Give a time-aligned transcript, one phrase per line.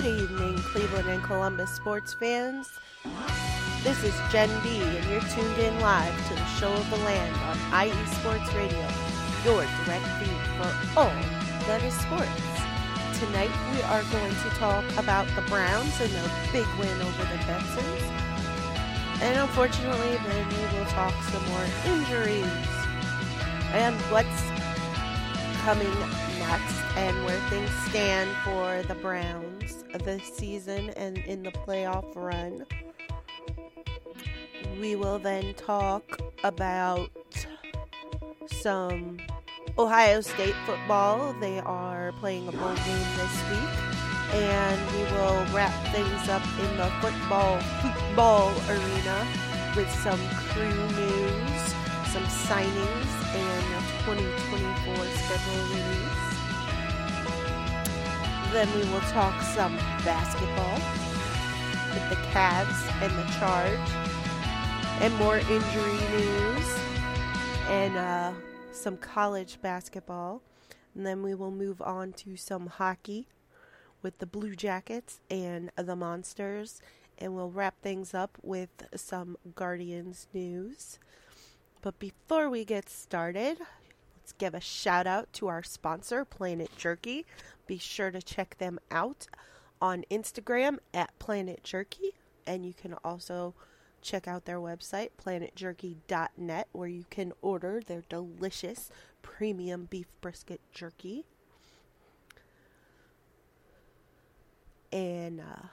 [0.00, 2.80] Good evening, Cleveland and Columbus sports fans.
[3.82, 7.36] This is Jen B, and you're tuned in live to the show of the land
[7.36, 8.88] on IE Sports Radio,
[9.44, 11.12] your direct feed for all
[11.68, 12.48] that is sports.
[13.20, 17.38] Tonight we are going to talk about the Browns and their big win over the
[17.44, 18.02] Texans.
[19.20, 22.48] And unfortunately, then we will talk some more injuries
[23.76, 24.48] and what's
[25.60, 25.92] coming
[26.38, 29.49] next and where things stand for the Browns
[29.98, 32.64] this season and in the playoff run.
[34.80, 37.10] We will then talk about
[38.46, 39.18] some
[39.78, 41.34] Ohio State football.
[41.40, 43.90] They are playing a bowl game this week.
[44.32, 49.26] And we will wrap things up in the football football arena
[49.76, 50.20] with some
[50.50, 51.62] crew news,
[52.12, 56.29] some signings, and a 2024 schedule release.
[58.52, 60.74] Then we will talk some basketball
[61.94, 63.90] with the Cavs and the Charge,
[65.00, 66.78] and more injury news,
[67.68, 68.32] and uh,
[68.72, 70.42] some college basketball.
[70.96, 73.28] And then we will move on to some hockey
[74.02, 76.82] with the Blue Jackets and the Monsters.
[77.18, 80.98] And we'll wrap things up with some Guardians news.
[81.82, 83.58] But before we get started,
[84.16, 87.26] let's give a shout out to our sponsor, Planet Jerky.
[87.70, 89.28] Be sure to check them out
[89.80, 92.16] on Instagram at Planet Jerky.
[92.44, 93.54] And you can also
[94.02, 98.90] check out their website, planetjerky.net, where you can order their delicious
[99.22, 101.26] premium beef brisket jerky.
[104.92, 105.66] And uh,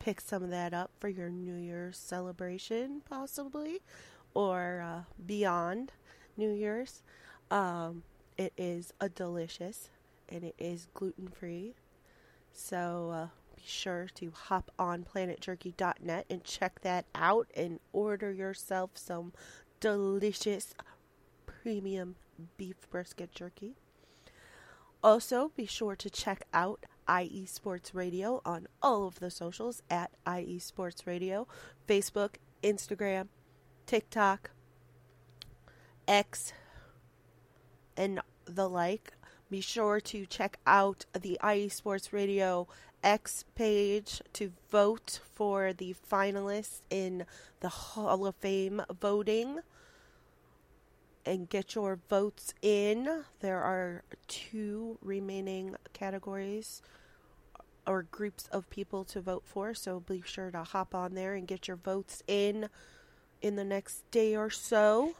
[0.00, 3.82] pick some of that up for your New Year's celebration, possibly,
[4.34, 5.92] or uh, beyond
[6.36, 7.04] New Year's.
[7.52, 8.02] Um,
[8.36, 9.90] it is a delicious
[10.28, 11.74] and it is gluten free.
[12.52, 18.90] So uh, be sure to hop on planetjerky.net and check that out and order yourself
[18.94, 19.32] some
[19.80, 20.74] delicious
[21.44, 22.16] premium
[22.56, 23.74] beef brisket jerky.
[25.02, 30.10] Also, be sure to check out IE Sports Radio on all of the socials at
[30.26, 31.46] IE Sports Radio
[31.86, 33.28] Facebook, Instagram,
[33.86, 34.50] TikTok,
[36.08, 36.52] X,
[37.96, 39.12] and the like.
[39.48, 42.66] Be sure to check out the IE Sports Radio
[43.04, 47.24] X page to vote for the finalists in
[47.60, 49.60] the Hall of Fame voting
[51.24, 53.24] and get your votes in.
[53.38, 56.82] There are two remaining categories
[57.86, 61.46] or groups of people to vote for, so be sure to hop on there and
[61.46, 62.68] get your votes in
[63.42, 65.14] in the next day or so.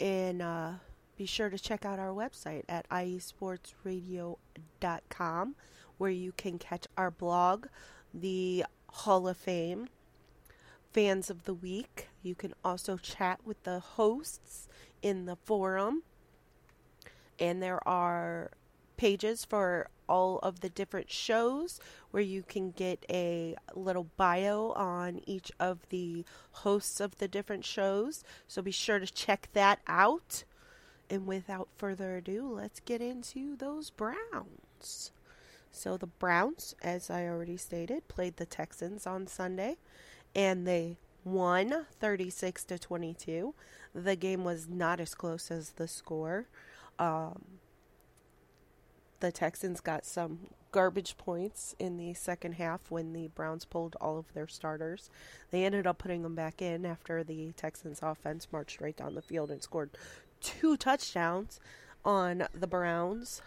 [0.00, 0.72] And uh,
[1.16, 5.54] be sure to check out our website at iesportsradio.com
[5.96, 7.66] where you can catch our blog,
[8.12, 9.88] the Hall of Fame
[10.92, 12.08] Fans of the Week.
[12.22, 14.68] You can also chat with the hosts
[15.02, 16.02] in the forum.
[17.38, 18.50] And there are
[18.96, 21.80] pages for all of the different shows
[22.10, 27.64] where you can get a little bio on each of the hosts of the different
[27.64, 28.22] shows.
[28.46, 30.44] So be sure to check that out.
[31.14, 35.12] And without further ado, let's get into those Browns.
[35.70, 39.76] So the Browns, as I already stated, played the Texans on Sunday
[40.34, 43.54] and they won 36 to 22.
[43.94, 46.48] The game was not as close as the score.
[46.98, 47.44] Um,
[49.20, 54.18] the Texans got some garbage points in the second half when the Browns pulled all
[54.18, 55.08] of their starters.
[55.52, 59.22] They ended up putting them back in after the Texans offense marched right down the
[59.22, 59.90] field and scored
[60.44, 61.58] two touchdowns
[62.04, 63.40] on the Browns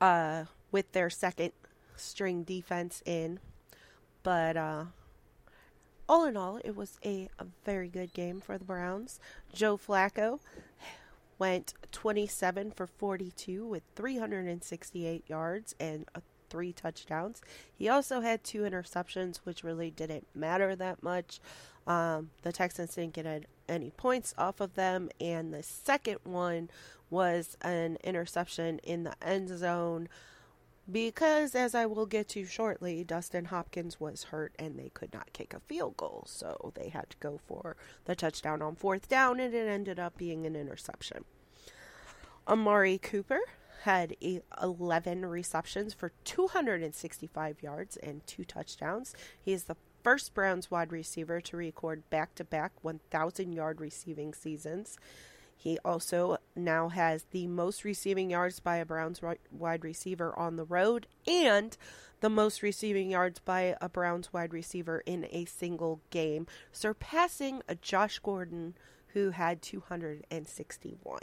[0.00, 1.52] uh, with their second
[1.96, 3.38] string defense in.
[4.22, 4.84] But uh,
[6.08, 9.20] all in all, it was a, a very good game for the Browns.
[9.54, 10.40] Joe Flacco
[11.38, 16.06] went 27 for 42 with 368 yards and
[16.52, 17.40] three touchdowns.
[17.74, 21.40] He also had two interceptions, which really didn't matter that much.
[21.86, 26.68] Um, the Texans didn't get any points off of them, and the second one
[27.08, 30.08] was an interception in the end zone
[30.90, 35.32] because, as I will get to shortly, Dustin Hopkins was hurt and they could not
[35.32, 39.40] kick a field goal, so they had to go for the touchdown on fourth down,
[39.40, 41.24] and it ended up being an interception.
[42.46, 43.40] Amari Cooper
[43.82, 44.16] had
[44.62, 49.14] 11 receptions for 265 yards and two touchdowns.
[49.40, 54.34] He is the first Browns wide receiver to record back to back 1,000 yard receiving
[54.34, 54.98] seasons.
[55.56, 59.20] He also now has the most receiving yards by a Browns
[59.50, 61.76] wide receiver on the road and
[62.20, 68.18] the most receiving yards by a Browns wide receiver in a single game, surpassing Josh
[68.18, 68.74] Gordon
[69.08, 71.20] who had 261.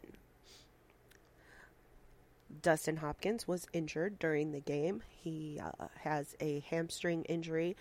[2.62, 5.04] Dustin Hopkins was injured during the game.
[5.10, 7.75] He uh, has a hamstring injury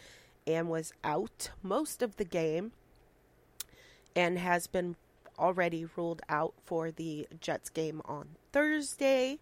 [0.46, 2.72] and was out most of the game
[4.14, 4.96] and has been
[5.38, 9.38] already ruled out for the Jets game on Thursday.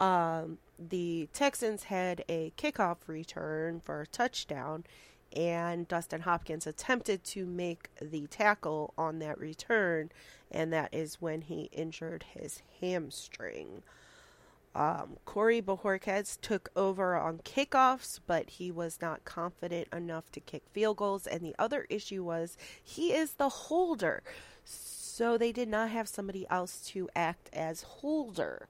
[0.00, 4.84] Um, the Texans had a kickoff return for a touchdown,
[5.34, 10.10] and Dustin Hopkins attempted to make the tackle on that return,
[10.50, 13.82] and that is when he injured his hamstring.
[14.74, 20.62] Um, Corey Bojorquez took over on kickoffs, but he was not confident enough to kick
[20.72, 21.26] field goals.
[21.26, 24.22] And the other issue was he is the holder.
[24.64, 28.68] So they did not have somebody else to act as holder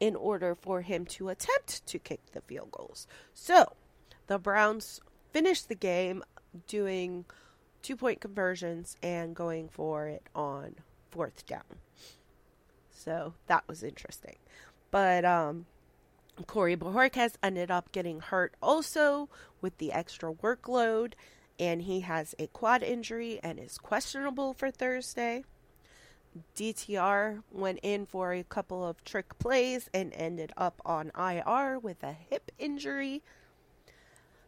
[0.00, 3.06] in order for him to attempt to kick the field goals.
[3.32, 3.74] So
[4.26, 5.00] the Browns
[5.32, 6.22] finished the game
[6.66, 7.24] doing
[7.82, 10.76] two point conversions and going for it on
[11.10, 11.78] fourth down.
[12.90, 14.36] So that was interesting.
[14.90, 15.66] But um,
[16.46, 19.28] Corey Bojorquez ended up getting hurt also
[19.60, 21.14] with the extra workload,
[21.58, 25.44] and he has a quad injury and is questionable for Thursday.
[26.56, 32.02] DTR went in for a couple of trick plays and ended up on IR with
[32.02, 33.22] a hip injury.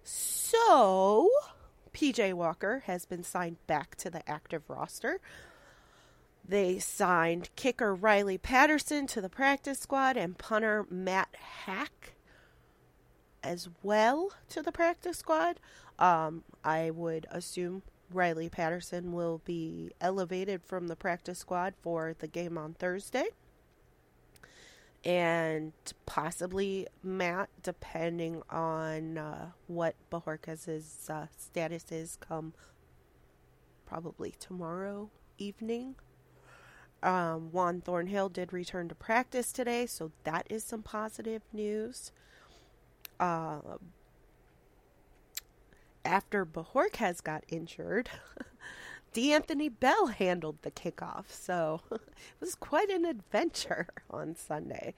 [0.05, 1.29] So,
[1.93, 5.21] PJ Walker has been signed back to the active roster.
[6.47, 12.15] They signed kicker Riley Patterson to the practice squad and punter Matt Haack
[13.43, 15.61] as well to the practice squad.
[15.99, 22.27] Um, I would assume Riley Patterson will be elevated from the practice squad for the
[22.27, 23.27] game on Thursday.
[25.05, 25.73] And
[26.07, 32.53] possibly Matt, depending on uh, what Bojorquez's uh, status is come
[33.85, 35.97] probably tomorrow evening.
[37.03, 42.13] Um, Juan Thornhill did return to practice today, so that is some positive news.
[43.19, 43.59] Uh,
[46.05, 48.09] after Bojorquez got injured,
[49.13, 52.01] D'Anthony Bell handled the kickoff, so it
[52.41, 54.95] was quite an adventure on Sunday.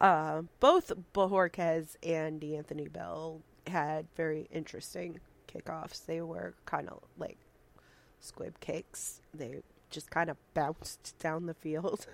[0.00, 6.04] Uh, both Bojorquez and D'Anthony Bell had very interesting kickoffs.
[6.04, 7.38] They were kind of like
[8.20, 9.20] squib kicks.
[9.34, 12.06] They just kind of bounced down the field.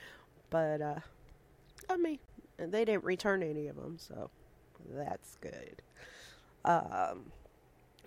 [0.50, 1.00] but, uh,
[1.88, 2.18] I mean,
[2.58, 4.30] they didn't return any of them, so
[4.92, 5.82] that's good.
[6.64, 7.32] Um,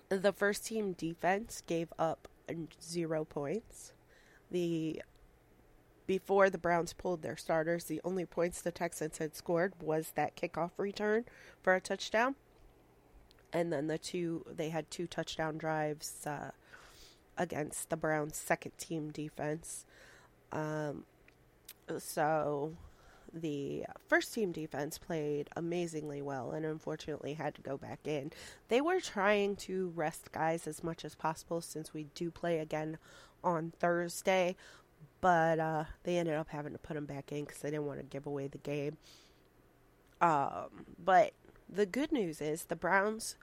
[0.08, 2.28] the first team defense gave up
[2.82, 3.92] zero points.
[4.50, 5.02] The
[6.06, 10.36] before the Browns pulled their starters, the only points the Texans had scored was that
[10.36, 11.24] kickoff return
[11.62, 12.34] for a touchdown.
[13.52, 16.50] And then the two, they had two touchdown drives uh,
[17.38, 19.86] against the Browns' second team defense.
[20.52, 21.04] Um,
[21.98, 22.74] so
[23.34, 28.32] the first team defense played amazingly well and unfortunately had to go back in.
[28.68, 32.98] They were trying to rest guys as much as possible since we do play again
[33.42, 34.56] on Thursday,
[35.20, 37.98] but uh, they ended up having to put them back in because they didn't want
[37.98, 38.96] to give away the game.
[40.20, 41.32] Um, but
[41.68, 43.36] the good news is the Browns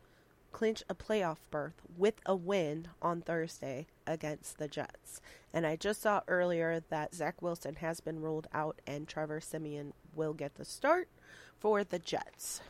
[0.51, 5.21] clinch a playoff berth with a win on Thursday against the Jets.
[5.53, 9.93] And I just saw earlier that Zach Wilson has been ruled out and Trevor Siemian
[10.15, 11.07] will get the start
[11.59, 12.61] for the Jets.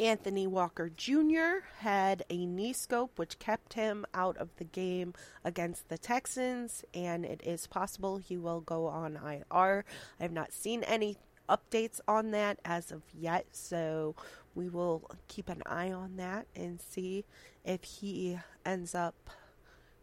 [0.00, 1.66] Anthony Walker Jr.
[1.80, 5.12] had a knee scope which kept him out of the game
[5.44, 9.84] against the Texans, and it is possible he will go on IR.
[10.18, 11.18] I have not seen any
[11.50, 14.14] updates on that as of yet, so
[14.54, 17.24] we will keep an eye on that and see
[17.64, 19.30] if he ends up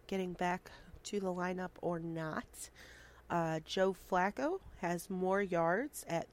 [0.07, 0.71] getting back
[1.03, 2.69] to the lineup or not.
[3.29, 6.27] Uh, Joe Flacco has more yards at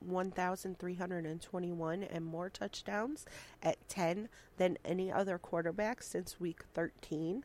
[0.00, 3.24] 1,321 and more touchdowns
[3.62, 7.44] at 10 than any other quarterback since week 13.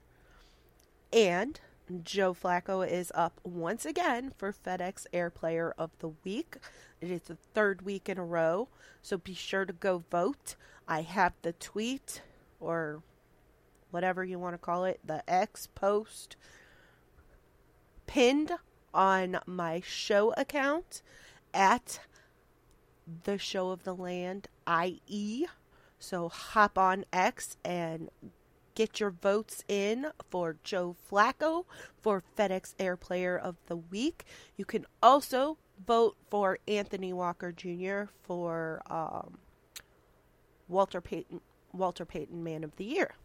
[1.13, 1.60] And
[2.03, 6.57] Joe Flacco is up once again for FedEx Air Player of the Week.
[7.01, 8.69] It is the third week in a row,
[9.01, 10.55] so be sure to go vote.
[10.88, 12.21] I have the tweet
[12.60, 13.01] or
[13.89, 16.36] whatever you want to call it, the X post
[18.07, 18.51] pinned
[18.93, 21.01] on my show account
[21.53, 22.00] at
[23.24, 25.45] the show of the land, IE.
[26.00, 28.10] So hop on X and
[28.75, 31.66] get your votes in for Joe Flacco
[32.00, 34.25] for FedEx Air Player of the Week.
[34.56, 38.04] You can also vote for Anthony Walker Jr.
[38.24, 39.40] for um,
[40.68, 41.42] Walter Payton
[41.74, 43.16] Walter Payton Man of the Year.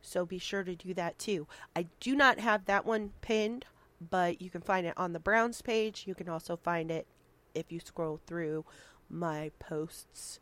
[0.00, 1.46] So be sure to do that too.
[1.74, 3.64] I do not have that one pinned,
[4.10, 6.04] but you can find it on the Browns page.
[6.06, 7.06] You can also find it
[7.54, 8.64] if you scroll through
[9.08, 10.40] my posts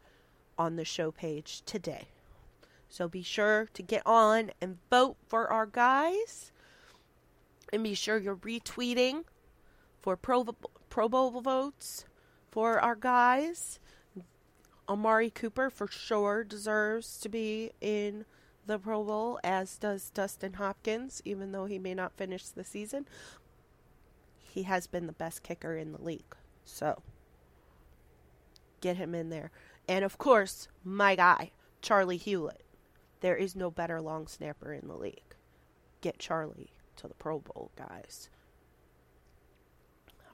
[0.59, 2.09] on the show page today.
[2.91, 6.51] So be sure to get on and vote for our guys.
[7.73, 9.23] And be sure you're retweeting
[10.01, 10.45] for Pro,
[11.09, 12.05] Bowl votes
[12.51, 13.79] for our guys.
[14.89, 18.25] Amari Cooper for sure deserves to be in
[18.67, 23.07] the Pro Bowl, as does Dustin Hopkins, even though he may not finish the season.
[24.37, 26.35] He has been the best kicker in the league.
[26.65, 27.03] So
[28.81, 29.53] get him in there.
[29.89, 32.63] And of course, my guy, Charlie Hughlett.
[33.21, 35.35] There is no better long snapper in the league.
[36.01, 38.31] Get Charlie to the Pro Bowl, guys.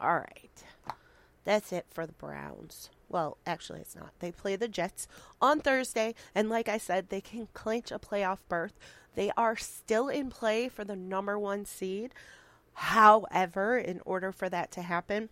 [0.00, 0.64] All right.
[1.45, 2.90] That's it for the Browns.
[3.09, 4.12] Well, actually, it's not.
[4.19, 5.07] They play the Jets
[5.40, 8.75] on Thursday, and like I said, they can clinch a playoff berth.
[9.14, 12.12] They are still in play for the number one seed.
[12.75, 15.31] However, in order for that to happen,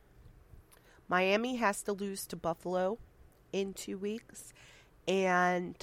[1.08, 2.98] Miami has to lose to Buffalo
[3.52, 4.54] in two weeks,
[5.06, 5.76] and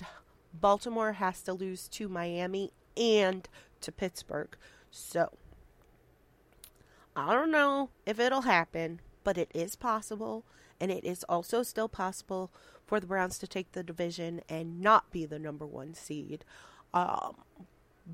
[0.54, 3.48] Baltimore has to lose to Miami and
[3.82, 4.56] to Pittsburgh.
[4.90, 5.32] So,
[7.16, 10.46] I don't know if it'll happen, but it is possible,
[10.80, 12.52] and it is also still possible
[12.86, 16.44] for the Browns to take the division and not be the number one seed.
[16.94, 17.36] Um,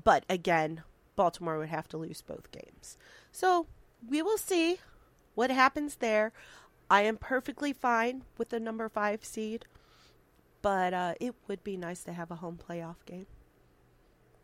[0.04, 0.82] but again,
[1.16, 2.96] Baltimore would have to lose both games.
[3.32, 3.66] So,
[4.08, 4.78] we will see
[5.34, 6.32] what happens there.
[6.90, 9.66] I am perfectly fine with the number five seed,
[10.62, 13.26] but uh, it would be nice to have a home playoff game.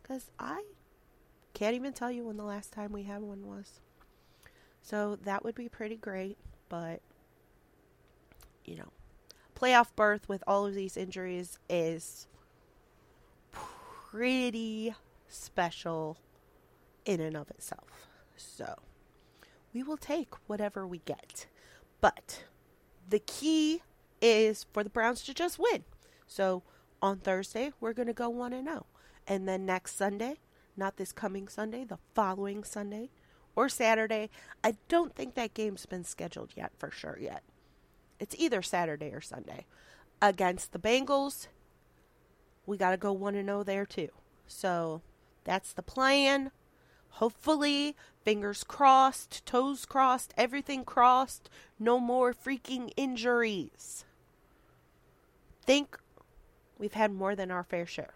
[0.02, 0.62] Because I
[1.54, 3.80] can't even tell you when the last time we had one was.
[4.82, 6.36] So that would be pretty great,
[6.68, 7.00] but
[8.64, 8.92] you know,
[9.58, 12.26] playoff berth with all of these injuries is
[13.50, 14.94] pretty
[15.28, 16.18] special
[17.04, 18.08] in and of itself.
[18.36, 18.76] So
[19.72, 21.46] we will take whatever we get.
[22.00, 22.44] But
[23.08, 23.82] the key
[24.20, 25.84] is for the Browns to just win.
[26.34, 26.64] So
[27.00, 28.86] on Thursday, we're going to go 1 and 0.
[29.28, 30.38] And then next Sunday,
[30.76, 33.10] not this coming Sunday, the following Sunday
[33.54, 34.30] or Saturday,
[34.64, 37.44] I don't think that game's been scheduled yet for sure yet.
[38.18, 39.66] It's either Saturday or Sunday.
[40.20, 41.46] Against the Bengals,
[42.66, 44.08] we got to go 1 and 0 there too.
[44.48, 45.02] So
[45.44, 46.50] that's the plan.
[47.10, 51.48] Hopefully, fingers crossed, toes crossed, everything crossed,
[51.78, 54.04] no more freaking injuries.
[55.64, 55.96] Think
[56.84, 58.12] we've had more than our fair share.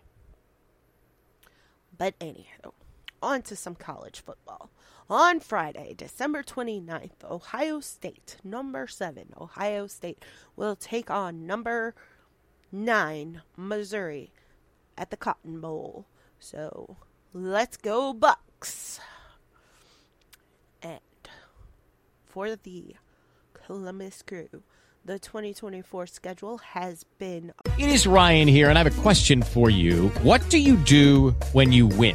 [1.96, 2.74] But anyhow,
[3.22, 4.68] on to some college football.
[5.08, 10.22] On Friday, December 29th, Ohio State, number 7, Ohio State
[10.54, 11.94] will take on number
[12.70, 14.32] 9, Missouri
[14.98, 16.04] at the Cotton Bowl.
[16.38, 16.98] So,
[17.32, 19.00] let's go Bucks.
[20.82, 21.00] And
[22.26, 22.96] for the
[23.54, 24.62] Columbus Crew,
[25.08, 29.70] the 2024 schedule has been It is Ryan here, and I have a question for
[29.70, 30.08] you.
[30.22, 32.14] What do you do when you win?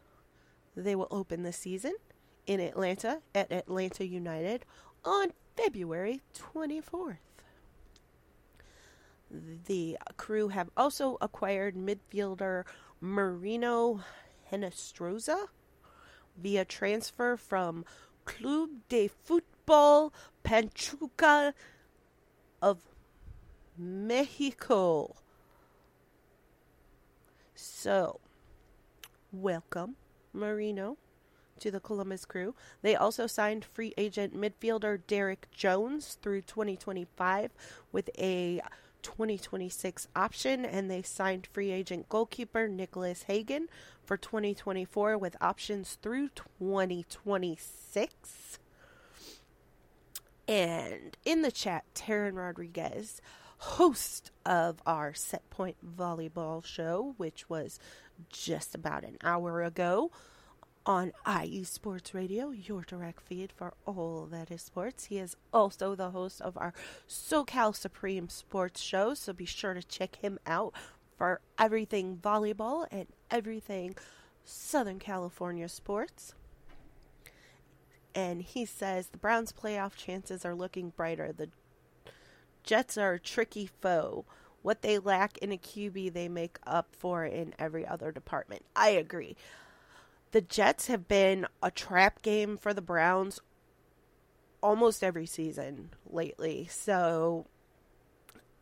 [0.75, 1.93] they will open the season
[2.47, 4.65] in Atlanta at Atlanta United
[5.03, 7.17] on February 24th.
[9.65, 12.63] The crew have also acquired midfielder
[12.99, 14.01] Marino
[14.51, 15.47] Hinestroza
[16.37, 17.85] via transfer from
[18.25, 20.11] Club de Futbol
[20.43, 21.53] Pachuca
[22.61, 22.79] of
[23.77, 25.15] Mexico.
[27.55, 28.19] So,
[29.31, 29.95] welcome,
[30.33, 30.97] Marino,
[31.59, 32.55] to the Columbus crew.
[32.81, 37.51] They also signed free agent midfielder Derrick Jones through 2025
[37.91, 38.61] with a
[39.01, 43.67] 2026 option, and they signed free agent goalkeeper Nicholas Hagen
[44.03, 48.59] for 2024 with options through 2026.
[50.47, 53.21] And in the chat, Taryn Rodriguez,
[53.57, 57.79] host of our Set Point Volleyball show, which was
[58.29, 60.11] just about an hour ago
[60.85, 61.11] on
[61.43, 65.05] IE Sports Radio, your direct feed for all that is sports.
[65.05, 66.73] He is also the host of our
[67.07, 70.73] SoCal Supreme Sports show, so be sure to check him out
[71.17, 73.95] for everything volleyball and everything
[74.43, 76.33] Southern California sports.
[78.15, 81.31] And he says the Browns' playoff chances are looking brighter.
[81.31, 81.49] The
[82.63, 84.25] Jets are a tricky foe.
[84.61, 88.63] What they lack in a QB, they make up for in every other department.
[88.75, 89.35] I agree.
[90.31, 93.39] The Jets have been a trap game for the Browns
[94.61, 96.67] almost every season lately.
[96.69, 97.47] So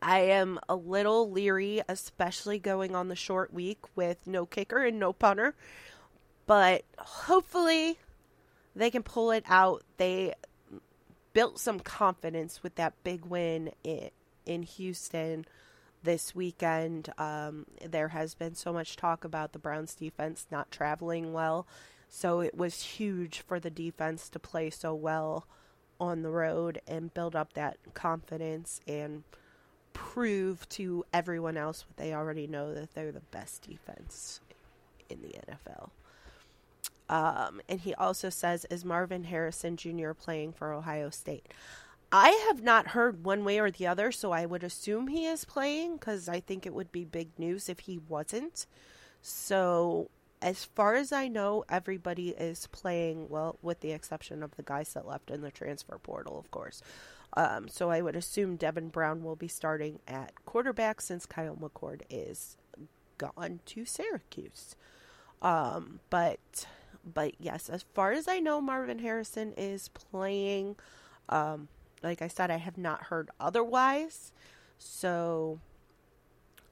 [0.01, 4.99] I am a little leery, especially going on the short week with no kicker and
[4.99, 5.55] no punter.
[6.45, 7.99] But hopefully
[8.75, 9.83] they can pull it out.
[9.97, 10.33] They
[11.33, 14.09] built some confidence with that big win in,
[14.45, 15.45] in Houston
[16.03, 17.11] this weekend.
[17.17, 21.67] Um, there has been so much talk about the Browns defense not traveling well.
[22.07, 25.45] So it was huge for the defense to play so well
[25.99, 29.23] on the road and build up that confidence and
[29.93, 34.39] prove to everyone else what they already know that they're the best defense
[35.09, 35.89] in the NFL.
[37.09, 40.11] Um, and he also says, Is Marvin Harrison Jr.
[40.13, 41.47] playing for Ohio State?
[42.11, 45.45] I have not heard one way or the other, so I would assume he is
[45.45, 48.65] playing because I think it would be big news if he wasn't.
[49.21, 50.09] So,
[50.41, 54.93] as far as I know, everybody is playing, well, with the exception of the guys
[54.93, 56.81] that left in the transfer portal, of course.
[57.37, 62.01] Um, so, I would assume Devin Brown will be starting at quarterback since Kyle McCord
[62.09, 62.57] is
[63.19, 64.75] gone to Syracuse.
[65.43, 66.65] Um, but,
[67.05, 70.75] but yes, as far as I know, Marvin Harrison is playing.
[71.27, 71.67] Um,
[72.03, 74.31] like I said, I have not heard otherwise.
[74.77, 75.59] So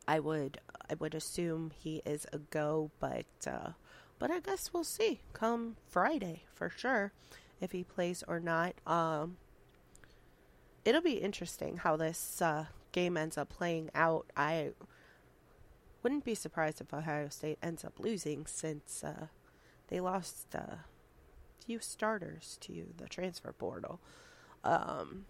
[0.07, 0.59] I would
[0.89, 3.71] I would assume he is a go, but uh,
[4.19, 7.11] but I guess we'll see come Friday for sure
[7.59, 8.75] if he plays or not.
[8.85, 9.37] Um,
[10.85, 14.27] it'll be interesting how this uh, game ends up playing out.
[14.37, 14.71] I
[16.01, 19.27] wouldn't be surprised if Ohio State ends up losing since uh,
[19.89, 20.79] they lost a
[21.65, 23.99] few starters to the transfer portal.
[24.63, 25.25] Um,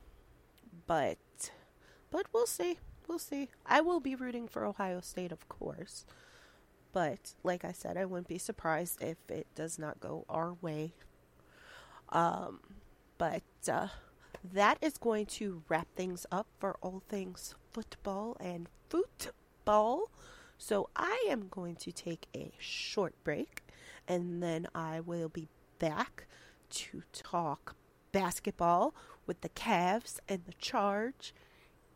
[0.86, 1.18] but
[2.12, 2.80] but we'll see.
[3.08, 3.50] We'll see.
[3.66, 6.06] I will be rooting for Ohio State, of course.
[6.94, 10.94] But like I said, I wouldn't be surprised if it does not go our way.
[12.10, 12.60] Um,
[13.18, 13.88] but uh,
[14.44, 20.10] that is going to wrap things up for all things football and football.
[20.58, 23.64] So I am going to take a short break
[24.08, 26.26] and then I will be back
[26.70, 27.76] to talk
[28.12, 28.96] basketball
[29.28, 31.34] with the Cavs and the Charge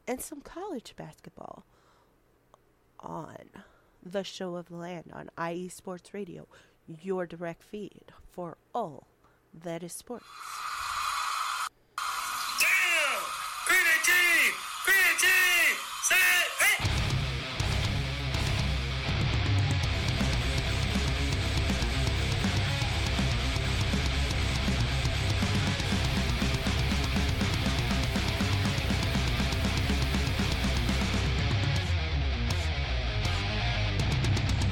[0.08, 1.63] and some college basketball
[3.00, 3.50] on
[4.04, 6.48] the show of the land on IE Sports Radio,
[6.86, 9.08] your direct feed for all
[9.54, 10.26] that is sports.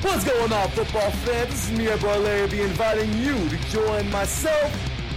[0.01, 1.49] What's going on, football fans?
[1.49, 4.73] This is me, your boy Larry B, inviting you to join myself,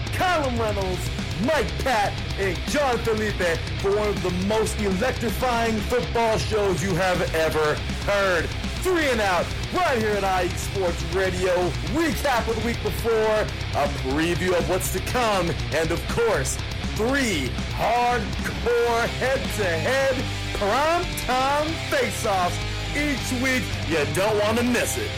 [0.06, 1.08] Callum Reynolds,
[1.44, 7.32] Mike Pat, and John Felipe for one of the most electrifying football shows you have
[7.32, 8.46] ever heard.
[8.82, 11.54] Three and out, right here at IE Sports Radio.
[11.94, 16.58] Recap of the week before, a preview of what's to come, and of course,
[16.96, 20.16] three hardcore head-to-head
[20.58, 23.62] prime-time face-offs each week.
[23.88, 25.10] You don't want to miss it.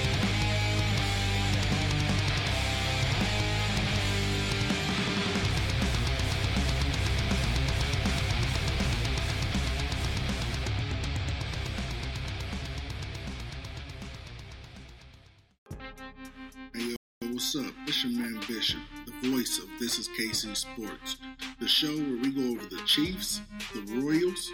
[19.07, 21.17] The voice of This Is KC Sports,
[21.61, 23.41] the show where we go over the Chiefs,
[23.75, 24.51] the Royals,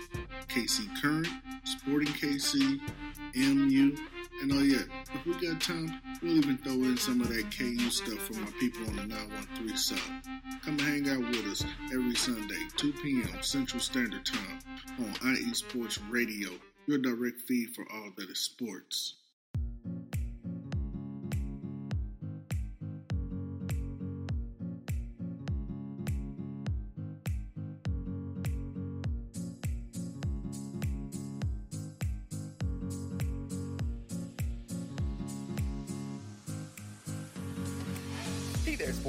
[0.49, 1.29] KC Current,
[1.65, 2.81] Sporting KC,
[3.35, 3.97] MU,
[4.43, 4.83] and oh yeah,
[5.15, 8.51] if we got time, we'll even throw in some of that KU stuff for my
[8.59, 9.99] people on the 913 side.
[10.65, 13.43] Come hang out with us every Sunday, 2 p.m.
[13.43, 14.59] Central Standard Time
[14.99, 16.51] on IE Sports Radio,
[16.87, 19.15] your direct feed for all that is sports.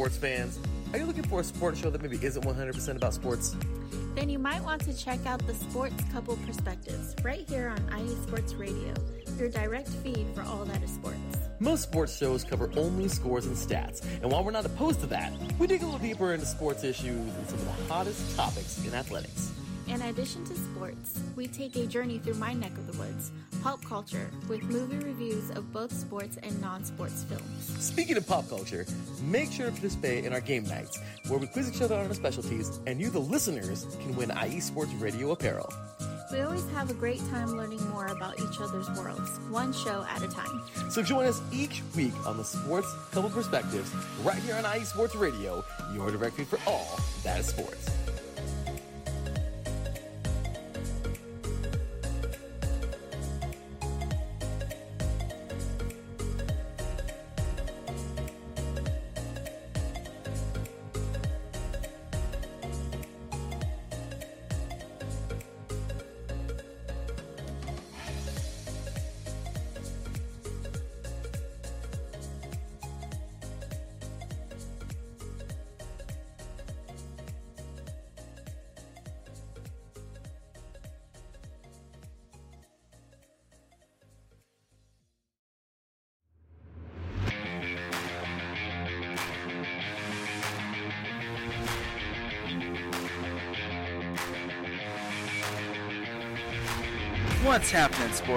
[0.02, 0.58] Sports fans.
[0.94, 3.56] Are you looking for a sports show that maybe isn't 100% about sports?
[4.16, 8.16] Then you might want to check out the Sports Couple Perspectives right here on IE
[8.24, 8.96] Sports Radio,
[9.38, 11.20] your direct feed for all that is sports.
[11.60, 15.32] Most sports shows cover only scores and stats, and while we're not opposed to that,
[15.60, 18.96] we dig a little deeper into sports issues and some of the hottest topics in
[18.96, 19.52] athletics.
[19.92, 23.84] In addition to sports, we take a journey through my neck of the woods, pop
[23.84, 27.84] culture, with movie reviews of both sports and non sports films.
[27.86, 28.86] Speaking of pop culture,
[29.24, 32.14] make sure to participate in our game nights, where we quiz each other on our
[32.14, 35.70] specialties, and you, the listeners, can win IE Sports Radio apparel.
[36.32, 40.24] We always have a great time learning more about each other's worlds, one show at
[40.24, 40.62] a time.
[40.90, 45.16] So join us each week on the Sports Couple Perspectives, right here on IE Sports
[45.16, 48.01] Radio, your direct feed for all that is sports.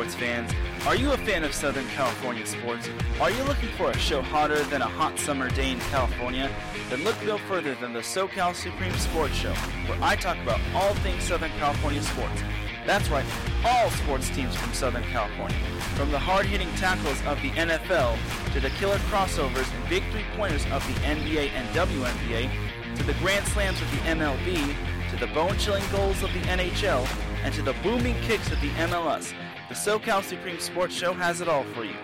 [0.05, 0.53] Sports fans?
[0.87, 2.89] Are you a fan of Southern California sports?
[3.21, 6.51] Are you looking for a show hotter than a hot summer day in California?
[6.91, 9.55] Then look no further than the SoCal Supreme Sports Show,
[9.87, 12.43] where I talk about all things Southern California sports.
[12.85, 13.25] That's right,
[13.65, 15.57] all sports teams from Southern California.
[15.97, 18.19] From the hard hitting tackles of the NFL
[18.53, 22.51] to the killer crossovers and big three pointers of the NBA and WNBA
[22.97, 24.75] to the grand slams of the MLB
[25.11, 27.07] to the bone chilling goals of the NHL
[27.45, 29.33] and to the booming kicks of the MLS.
[29.75, 31.97] The SoCal Supreme Sports Show has it all for you.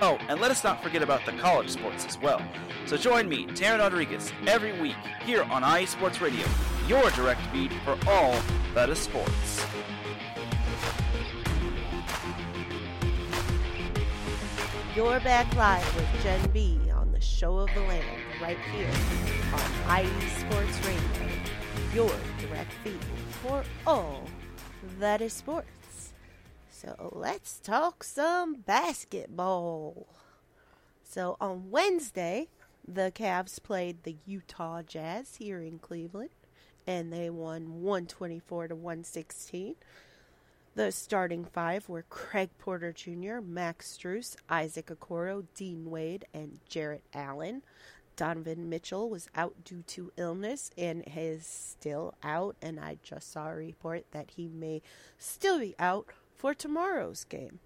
[0.00, 2.40] Oh, and let us not forget about the college sports as well.
[2.86, 6.46] So join me, Taryn Rodriguez, every week here on IE Sports Radio,
[6.86, 8.40] your direct feed for all
[8.74, 9.66] that is sports.
[14.94, 18.88] You're back live with Jen B on the Show of the Land right here
[19.52, 21.32] on IE Sports Radio,
[21.92, 23.04] your direct feed
[23.42, 24.22] for all
[25.00, 25.66] that is sports.
[26.78, 30.06] So let's talk some basketball.
[31.02, 32.48] So on Wednesday,
[32.86, 36.28] the Cavs played the Utah Jazz here in Cleveland,
[36.86, 39.76] and they won 124 to 116.
[40.74, 47.04] The starting five were Craig Porter Jr., Max Strus, Isaac Okoro, Dean Wade, and Jarrett
[47.14, 47.62] Allen.
[48.16, 53.48] Donovan Mitchell was out due to illness and is still out, and I just saw
[53.48, 54.82] a report that he may
[55.18, 56.08] still be out
[56.46, 57.58] for tomorrow's game.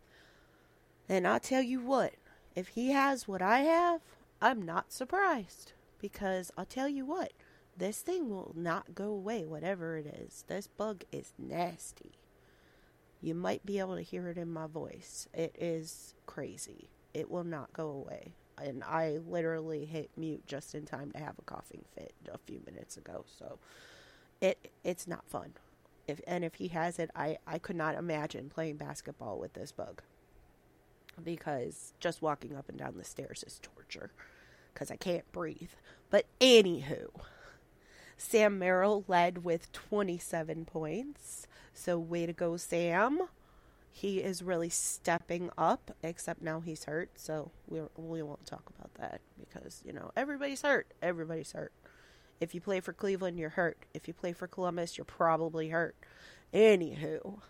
[1.06, 2.14] And I'll tell you what,
[2.56, 4.00] if he has what I have,
[4.40, 5.74] I'm not surprised.
[6.00, 7.32] Because I'll tell you what,
[7.76, 10.46] this thing will not go away, whatever it is.
[10.46, 12.12] This bug is nasty.
[13.20, 15.28] You might be able to hear it in my voice.
[15.34, 16.88] It is crazy.
[17.12, 18.32] It will not go away.
[18.56, 22.62] And I literally hit mute just in time to have a coughing fit a few
[22.64, 23.26] minutes ago.
[23.38, 23.58] So
[24.40, 25.52] it it's not fun.
[26.10, 29.72] If and if he has it, I, I could not imagine playing basketball with this
[29.72, 30.02] bug.
[31.22, 34.10] Because just walking up and down the stairs is torture.
[34.72, 35.70] Because I can't breathe.
[36.10, 37.08] But anywho,
[38.16, 41.46] Sam Merrill led with 27 points.
[41.72, 43.20] So, way to go, Sam.
[43.92, 47.10] He is really stepping up, except now he's hurt.
[47.16, 50.86] So, we, we won't talk about that because, you know, everybody's hurt.
[51.02, 51.72] Everybody's hurt.
[52.40, 53.84] If you play for Cleveland, you're hurt.
[53.92, 55.94] If you play for Columbus, you're probably hurt.
[56.54, 57.40] Anywho,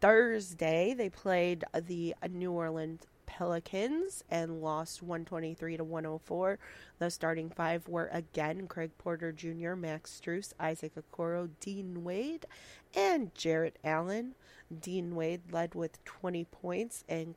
[0.00, 6.58] Thursday they played the New Orleans Pelicans and lost 123 to 104.
[6.98, 12.46] The starting five were again Craig Porter Jr., Max Strus, Isaac Okoro, Dean Wade,
[12.94, 14.34] and Jarrett Allen.
[14.80, 17.34] Dean Wade led with 20 points, and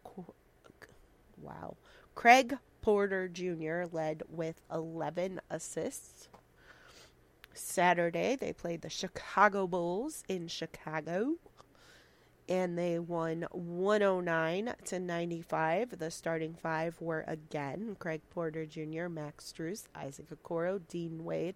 [1.42, 1.76] wow,
[2.14, 3.84] Craig Porter Jr.
[3.92, 6.30] led with 11 assists.
[7.56, 11.36] Saturday, they played the Chicago Bulls in Chicago
[12.48, 15.98] and they won 109 to 95.
[15.98, 21.56] The starting five were again Craig Porter Jr., Max Strus, Isaac Okoro, Dean Wade,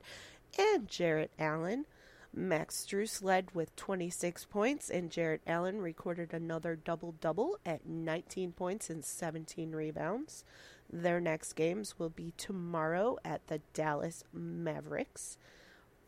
[0.58, 1.86] and Jarrett Allen.
[2.34, 8.52] Max Strus led with 26 points, and Jarrett Allen recorded another double double at 19
[8.52, 10.44] points and 17 rebounds.
[10.92, 15.38] Their next games will be tomorrow at the Dallas Mavericks,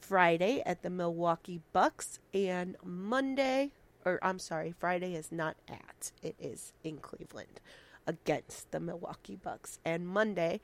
[0.01, 3.71] Friday at the Milwaukee Bucks, and Monday
[4.05, 6.11] or I'm sorry, Friday is not at.
[6.21, 7.61] It is in Cleveland
[8.07, 10.59] against the Milwaukee Bucks and Monday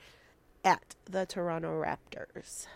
[0.64, 2.68] at the Toronto Raptors.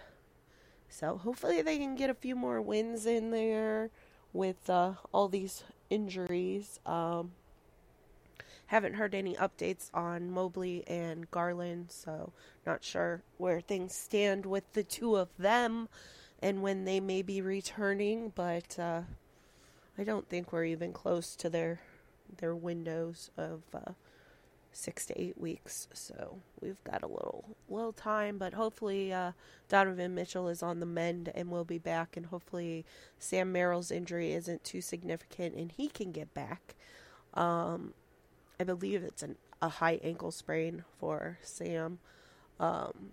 [0.89, 3.89] So hopefully they can get a few more wins in there
[4.33, 6.79] with uh, all these injuries.
[6.85, 7.31] Um,
[8.67, 12.31] haven't heard any updates on Mobley and Garland, so
[12.65, 15.89] not sure where things stand with the two of them
[16.41, 19.01] and when they may be returning, but uh,
[19.97, 21.79] I don't think we're even close to their
[22.37, 23.91] their windows of uh,
[24.71, 25.87] six to eight weeks.
[25.93, 29.33] So we've got a little little time, but hopefully uh,
[29.69, 32.85] Donovan Mitchell is on the mend and will be back, and hopefully
[33.19, 36.75] Sam Merrill's injury isn't too significant and he can get back.
[37.33, 37.93] Um,
[38.59, 41.99] I believe it's an, a high ankle sprain for Sam,
[42.59, 43.11] um,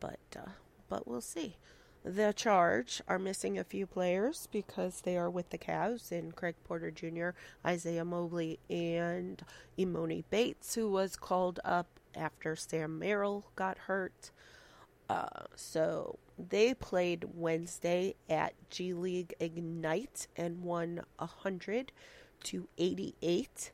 [0.00, 0.50] but uh,
[0.88, 1.56] but we'll see.
[2.06, 6.54] The Charge are missing a few players because they are with the Cavs and Craig
[6.62, 7.30] Porter Jr.,
[7.66, 9.42] Isaiah Mobley, and
[9.76, 14.30] Emoni Bates, who was called up after Sam Merrill got hurt.
[15.08, 21.90] Uh, so they played Wednesday at G League Ignite and won 100
[22.44, 23.72] to 88.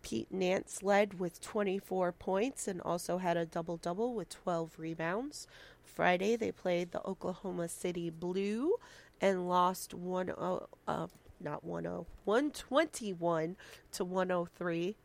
[0.00, 5.46] Pete Nance led with 24 points and also had a double double with 12 rebounds.
[5.84, 8.74] Friday, they played the Oklahoma City Blue
[9.20, 11.06] and lost 1 0, uh,
[11.40, 13.56] not 1 0, 121
[13.92, 14.96] to 103.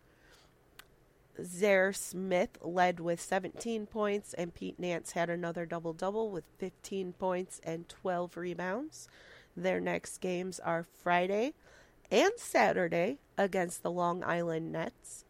[1.43, 7.13] Zaire Smith led with 17 points, and Pete Nance had another double double with 15
[7.13, 9.07] points and 12 rebounds.
[9.55, 11.53] Their next games are Friday
[12.11, 15.25] and Saturday against the Long Island Nets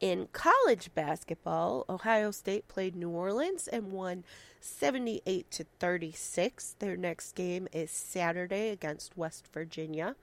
[0.00, 4.24] in college basketball, Ohio State played New Orleans and won
[4.60, 6.76] 78 to 36.
[6.78, 10.16] Their next game is Saturday against West Virginia.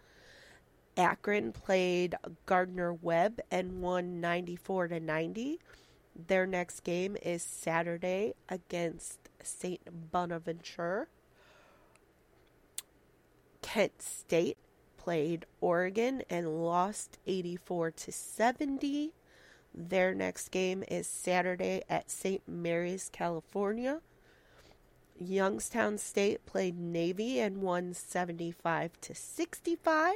[0.96, 5.60] Akron played Gardner Webb and won 94 to 90.
[6.16, 10.12] Their next game is Saturday against St.
[10.12, 11.08] Bonaventure.
[13.64, 14.58] Kent State
[14.98, 19.14] played Oregon and lost 84 to 70.
[19.76, 22.48] Their next game is Saturday at St.
[22.48, 24.02] Mary's, California.
[25.20, 30.14] Youngstown State played Navy and won 75 to 65.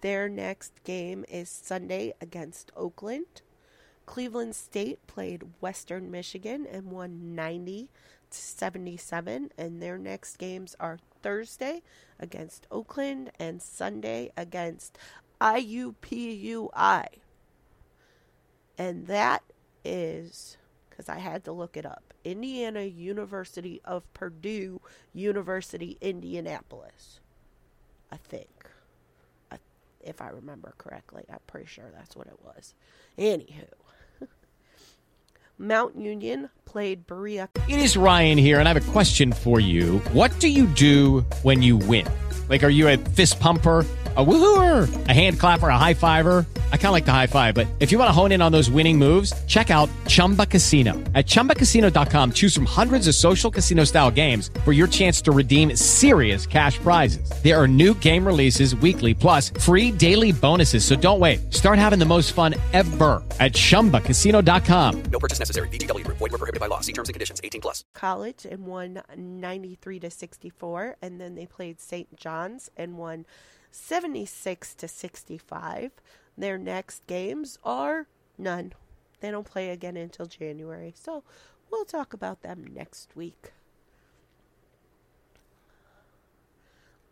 [0.00, 3.42] Their next game is Sunday against Oakland.
[4.06, 7.88] Cleveland State played Western Michigan and won 90
[8.30, 11.82] to 77, and their next games are Thursday
[12.18, 14.98] against Oakland and Sunday against
[15.40, 17.06] IUPUI.
[18.78, 19.42] And that
[19.84, 20.56] is
[20.88, 24.80] because I had to look it up Indiana University of Purdue,
[25.12, 27.20] University, Indianapolis.
[28.10, 28.48] I think.
[29.50, 29.58] I,
[30.00, 32.74] if I remember correctly, I'm pretty sure that's what it was.
[33.18, 33.68] Anywho.
[35.58, 37.48] Mount Union played Berea.
[37.68, 39.98] It is Ryan here, and I have a question for you.
[40.12, 42.06] What do you do when you win?
[42.48, 43.84] Like, are you a fist pumper?
[44.16, 46.44] A woohooer, a hand clapper, a high fiver.
[46.72, 48.52] I kind of like the high five, but if you want to hone in on
[48.52, 50.92] those winning moves, check out Chumba Casino.
[51.14, 55.74] At ChumbaCasino.com, choose from hundreds of social casino style games for your chance to redeem
[55.74, 57.28] serious cash prizes.
[57.42, 60.84] There are new game releases weekly, plus free daily bonuses.
[60.84, 61.52] So don't wait.
[61.52, 65.02] Start having the most fun ever at ChumbaCasino.com.
[65.10, 65.66] No purchase necessary.
[65.70, 66.06] VGW.
[66.06, 66.80] Void were prohibited by law.
[66.80, 67.40] See terms and conditions.
[67.42, 67.84] 18 plus.
[67.94, 72.14] College and won 93 to 64, and then they played St.
[72.14, 73.26] John's and won
[73.74, 75.90] 76 to 65.
[76.38, 78.06] Their next games are
[78.38, 78.72] none.
[79.18, 80.94] They don't play again until January.
[80.96, 81.24] So
[81.70, 83.52] we'll talk about them next week.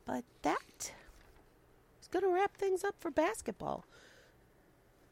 [0.07, 0.93] But that
[2.01, 3.85] is going to wrap things up for basketball.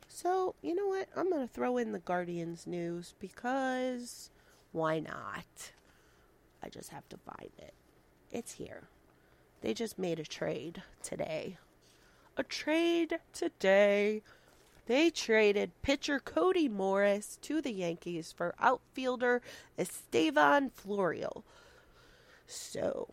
[0.06, 1.08] So, you know what?
[1.16, 4.30] I'm going to throw in the Guardians news because
[4.70, 5.72] why not?
[6.62, 7.74] I just have to find it.
[8.30, 8.88] It's here.
[9.61, 11.59] They just made a trade today.
[12.37, 14.23] A trade today.
[14.87, 19.42] They traded pitcher Cody Morris to the Yankees for outfielder
[19.79, 21.44] Estevan Florial.
[22.46, 23.09] So,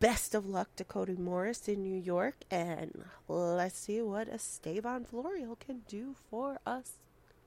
[0.00, 5.58] best of luck to Cody Morris in New York, and let's see what Estevan Florial
[5.60, 6.94] can do for us,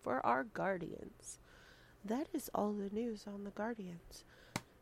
[0.01, 1.39] for our Guardians.
[2.05, 4.23] That is all the news on the Guardians.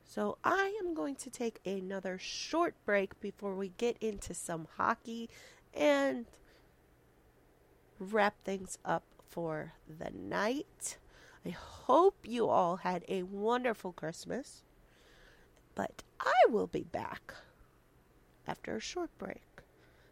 [0.07, 5.29] So I am going to take another short break before we get into some hockey
[5.73, 6.25] and
[7.99, 10.97] wrap things up for the night.
[11.45, 14.63] I hope you all had a wonderful Christmas.
[15.75, 17.33] But I will be back
[18.47, 19.43] after a short break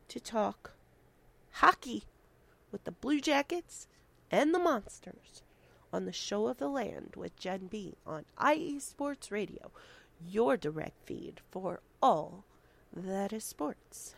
[0.10, 0.74] to talk
[1.52, 2.04] hockey
[2.72, 3.88] with the Blue Jackets
[4.30, 5.42] and the Monsters
[5.96, 9.72] on the Show of the Land with Jen B on IE Sports Radio,
[10.30, 12.44] your direct feed for all
[12.94, 14.14] that is sports.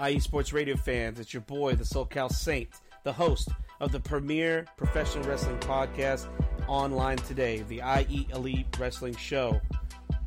[0.00, 2.68] IE Sports Radio fans, it's your boy, the SoCal Saint,
[3.02, 3.48] the host
[3.80, 6.28] of the premier professional wrestling podcast
[6.68, 9.60] online today, the IE Elite Wrestling Show.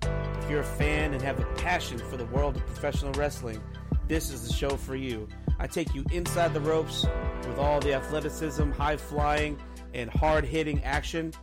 [0.01, 3.63] If you're a fan and have a passion for the world of professional wrestling,
[4.09, 5.29] this is the show for you.
[5.57, 7.05] I take you inside the ropes
[7.47, 9.57] with all the athleticism, high flying,
[9.95, 11.33] and hard hitting action.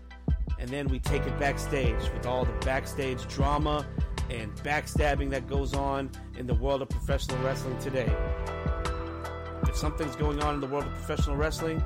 [0.59, 3.87] And then we take it backstage with all the backstage drama
[4.31, 8.15] and backstabbing that goes on in the world of professional wrestling today.
[9.67, 11.83] If something's going on in the world of professional wrestling,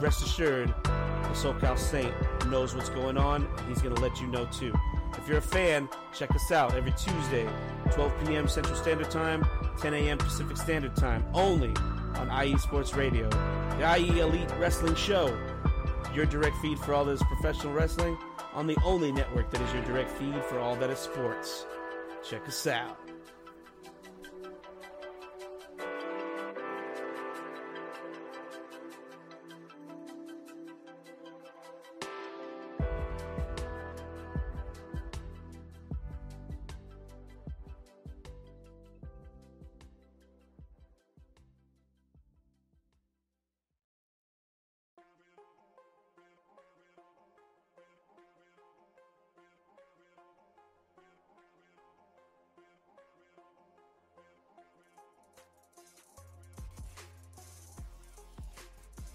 [0.00, 2.12] rest assured, the SoCal Saint
[2.46, 3.46] knows what's going on.
[3.58, 4.74] And he's going to let you know too.
[5.16, 7.48] If you're a fan, check us out every Tuesday,
[7.92, 8.48] 12 p.m.
[8.48, 9.46] Central Standard Time,
[9.78, 10.18] 10 a.m.
[10.18, 11.72] Pacific Standard Time, only
[12.16, 13.28] on IE Sports Radio,
[13.78, 15.36] the IE Elite Wrestling Show
[16.14, 18.16] your direct feed for all that is professional wrestling
[18.52, 21.66] on the only network that is your direct feed for all that is sports.
[22.22, 23.03] Check us out.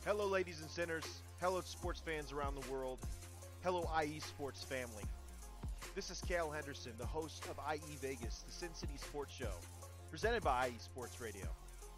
[0.10, 1.22] Hello, ladies and sinners.
[1.40, 2.98] Hello, sports fans around the world.
[3.64, 5.04] Hello, IE Sports family.
[5.94, 9.52] This is Cale Henderson, the host of IE Vegas, the Sin City Sports Show,
[10.10, 11.46] presented by IE Sports Radio.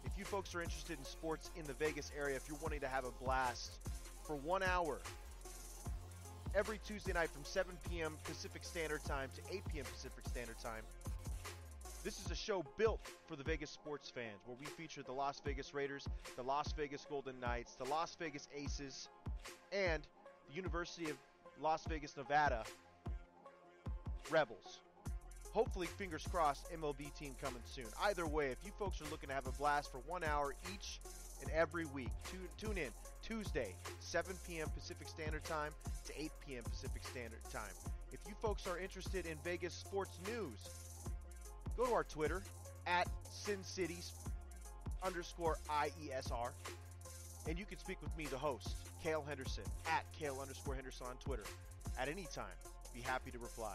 [0.04, 2.86] If you folks are interested in sports in the Vegas area, if you're wanting to
[2.86, 3.78] have a blast
[4.26, 5.00] for one hour
[6.54, 8.18] every Tuesday night from 7 p.m.
[8.24, 9.86] Pacific Standard Time to 8 p.m.
[9.90, 10.82] Pacific Standard Time,
[12.04, 15.40] this is a show built for the Vegas sports fans where we feature the Las
[15.44, 19.08] Vegas Raiders, the Las Vegas Golden Knights, the Las Vegas Aces,
[19.72, 20.02] and
[20.48, 21.16] the University of
[21.60, 22.64] Las Vegas, Nevada
[24.30, 24.80] Rebels.
[25.52, 27.84] Hopefully, fingers crossed, MLB team coming soon.
[28.02, 30.98] Either way, if you folks are looking to have a blast for one hour each
[31.42, 32.90] And every week, tune, tune in
[33.22, 34.68] Tuesday, 7 p.m.
[34.74, 35.72] Pacific Standard Time
[36.06, 36.62] to 8 p.m.
[36.62, 37.74] Pacific Standard Time.
[38.12, 40.70] If you folks are interested in Vegas sports news,
[41.82, 42.42] go to our Twitter
[42.86, 44.12] at Sin Cities
[45.02, 46.50] underscore IESR.
[47.48, 51.16] And you can speak with me, the host, Kale Henderson, at Kale underscore Henderson on
[51.16, 51.42] Twitter
[51.98, 52.54] at any time.
[52.94, 53.74] Be happy to reply.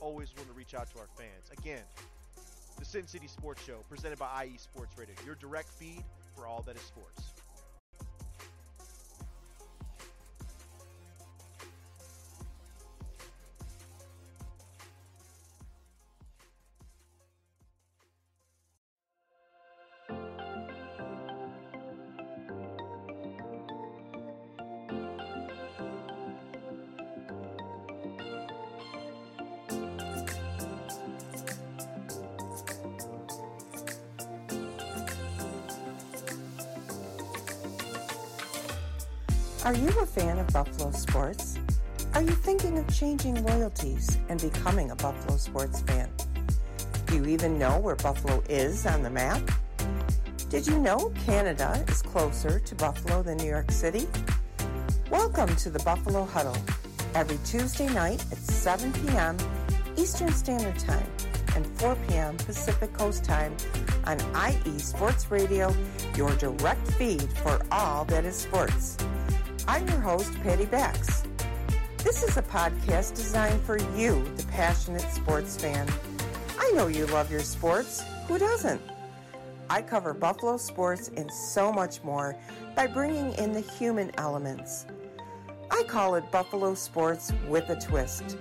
[0.00, 1.50] Always want to reach out to our fans.
[1.56, 1.82] Again,
[2.78, 6.02] the Sin City Sports Show, presented by IE Sports Radio, your direct feed
[6.34, 7.33] for all that is sports.
[39.64, 41.58] Are you a fan of Buffalo sports?
[42.12, 46.10] Are you thinking of changing loyalties and becoming a Buffalo sports fan?
[47.06, 49.40] Do you even know where Buffalo is on the map?
[50.50, 54.06] Did you know Canada is closer to Buffalo than New York City?
[55.08, 56.58] Welcome to the Buffalo Huddle
[57.14, 59.38] every Tuesday night at 7 p.m.
[59.96, 61.08] Eastern Standard Time
[61.56, 62.36] and 4 p.m.
[62.36, 63.56] Pacific Coast Time
[64.04, 65.74] on IE Sports Radio,
[66.18, 68.98] your direct feed for all that is sports.
[69.66, 71.22] I'm your host, Patty Bax.
[71.98, 75.88] This is a podcast designed for you, the passionate sports fan.
[76.58, 78.02] I know you love your sports.
[78.28, 78.82] Who doesn't?
[79.70, 82.36] I cover Buffalo sports and so much more
[82.76, 84.84] by bringing in the human elements.
[85.70, 88.36] I call it Buffalo Sports with a Twist.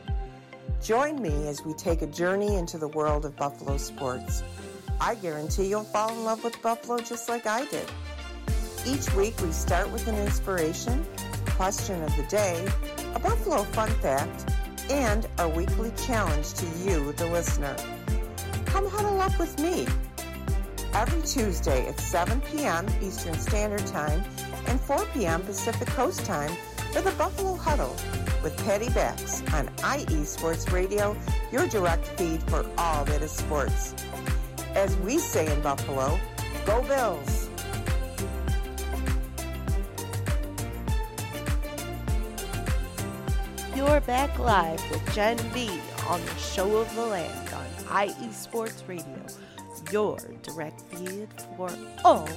[0.82, 4.43] Join me as we take a journey into the world of Buffalo sports.
[4.99, 7.89] I guarantee you'll fall in love with Buffalo just like I did.
[8.86, 11.05] Each week we start with an inspiration,
[11.51, 12.67] question of the day,
[13.15, 14.51] a Buffalo fun fact,
[14.89, 17.75] and our weekly challenge to you, the listener.
[18.65, 19.88] Come huddle up with me
[20.93, 22.86] every Tuesday at 7 p.m.
[23.01, 24.21] Eastern Standard Time
[24.67, 25.41] and 4 p.m.
[25.43, 26.51] Pacific Coast Time
[26.91, 27.95] for the Buffalo Huddle
[28.43, 31.15] with Patty Bax on IE Sports Radio,
[31.53, 33.95] your direct feed for all that is sports.
[34.75, 36.19] As we say in Buffalo,
[36.65, 37.42] go Bills!
[43.86, 45.69] You're back live with Jen B
[46.07, 49.25] on the Show of the Land on IE Sports Radio,
[49.91, 51.27] your direct feed
[51.57, 51.69] for
[52.05, 52.29] all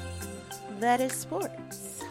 [0.80, 2.02] that is sports.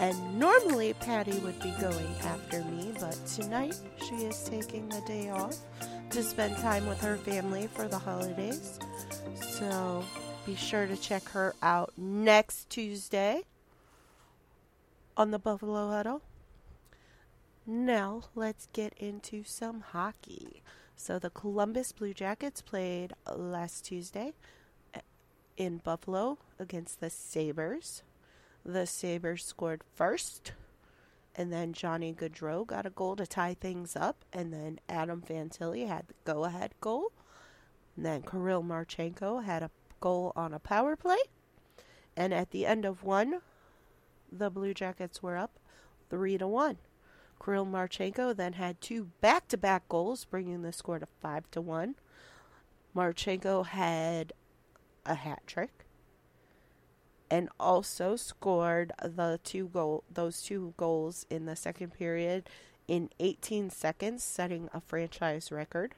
[0.00, 5.30] And normally Patty would be going after me, but tonight she is taking the day
[5.30, 5.56] off
[6.10, 8.80] to spend time with her family for the holidays.
[9.42, 10.04] So
[10.44, 13.44] be sure to check her out next Tuesday
[15.16, 16.20] on the Buffalo Huddle.
[17.68, 20.62] Now, let's get into some hockey.
[20.94, 24.34] So, the Columbus Blue Jackets played last Tuesday
[24.94, 25.00] uh,
[25.56, 28.04] in Buffalo against the Sabres.
[28.64, 30.52] The Sabres scored first,
[31.34, 35.88] and then Johnny Gaudreau got a goal to tie things up, and then Adam Fantilli
[35.88, 37.10] had the go ahead goal.
[37.96, 41.18] And then Kirill Marchenko had a goal on a power play.
[42.16, 43.40] And at the end of one,
[44.30, 45.58] the Blue Jackets were up
[46.10, 46.76] 3 to 1.
[47.42, 51.94] Kirill Marchenko then had two back-to-back goals, bringing the score to five to one.
[52.94, 54.32] Marchenko had
[55.04, 55.84] a hat trick,
[57.30, 62.48] and also scored the two goal those two goals in the second period
[62.88, 65.94] in 18 seconds, setting a franchise record.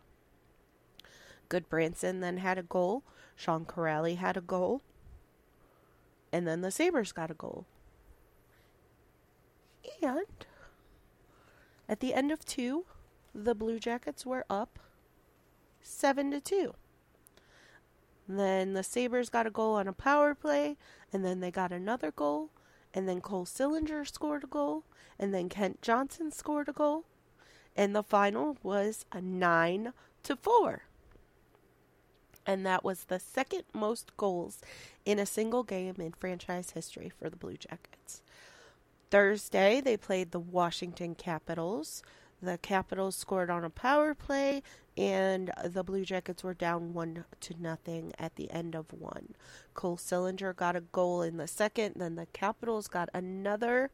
[1.49, 3.03] Gudbranson then had a goal.
[3.37, 4.83] Sean Kuraly had a goal.
[6.33, 7.65] And then the Sabres got a goal.
[10.03, 10.27] And
[11.89, 12.85] at the end of two,
[13.35, 14.79] the Blue Jackets were up
[15.81, 16.75] seven to two.
[18.29, 20.77] Then the Sabres got a goal on a power play,
[21.13, 22.51] and then they got another goal,
[22.93, 24.85] and then Cole Sillinger scored a goal,
[25.19, 27.05] and then Kent Johnson scored a goal,
[27.75, 30.83] and the final was a nine to four.
[32.45, 34.61] And that was the second most goals
[35.05, 38.23] in a single game in franchise history for the Blue Jackets.
[39.11, 42.03] Thursday, they played the Washington Capitals.
[42.41, 44.63] The Capitals scored on a power play,
[44.97, 49.35] and the Blue Jackets were down one to nothing at the end of one.
[49.75, 53.91] Cole Sillinger got a goal in the second, then the Capitals got another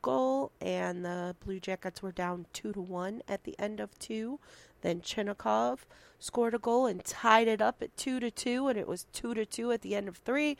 [0.00, 4.40] goal, and the Blue Jackets were down two to one at the end of two.
[4.80, 5.80] Then Chinakhov
[6.18, 9.34] scored a goal and tied it up at two to two, and it was two
[9.34, 10.56] to two at the end of three,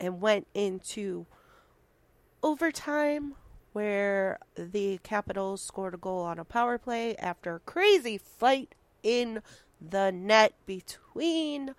[0.00, 1.26] and went into
[2.44, 3.34] overtime
[3.72, 9.42] where the Capitals scored a goal on a power play after a crazy fight in
[9.80, 11.74] the net between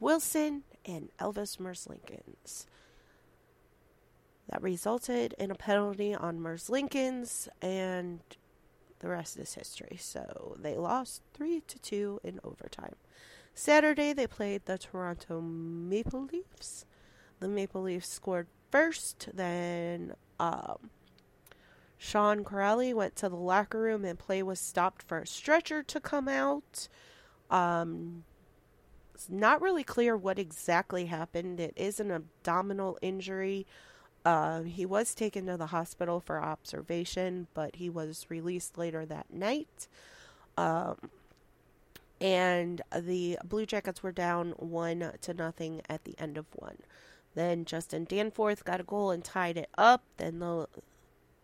[0.00, 2.66] Wilson and Elvis Merzlikins.
[4.50, 8.20] That resulted in a penalty on Merzlikins, and
[8.98, 9.96] the rest is history.
[10.00, 12.96] So they lost 3 to 2 in overtime.
[13.54, 16.84] Saturday, they played the Toronto Maple Leafs.
[17.38, 20.90] The Maple Leafs scored first, then um,
[21.98, 26.00] Sean Kuraly went to the locker room and play was stopped for a stretcher to
[26.00, 26.88] come out.
[27.50, 28.24] Um,
[29.14, 31.60] it's not really clear what exactly happened.
[31.60, 33.66] It is an abdominal injury.
[34.24, 39.32] Uh, he was taken to the hospital for observation, but he was released later that
[39.32, 39.88] night.
[40.56, 41.10] Um,
[42.20, 46.78] and the Blue Jackets were down one to nothing at the end of one.
[47.40, 50.02] Then Justin Danforth got a goal and tied it up.
[50.18, 50.66] Then the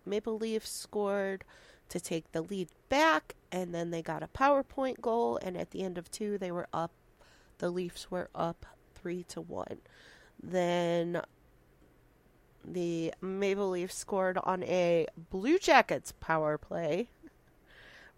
[0.04, 1.42] Maple Leafs scored
[1.88, 5.38] to take the lead back, and then they got a PowerPoint goal.
[5.38, 6.90] And at the end of two, they were up.
[7.56, 9.78] The Leafs were up three to one.
[10.42, 11.22] Then
[12.62, 17.08] the Maple Leafs scored on a Blue Jackets power play,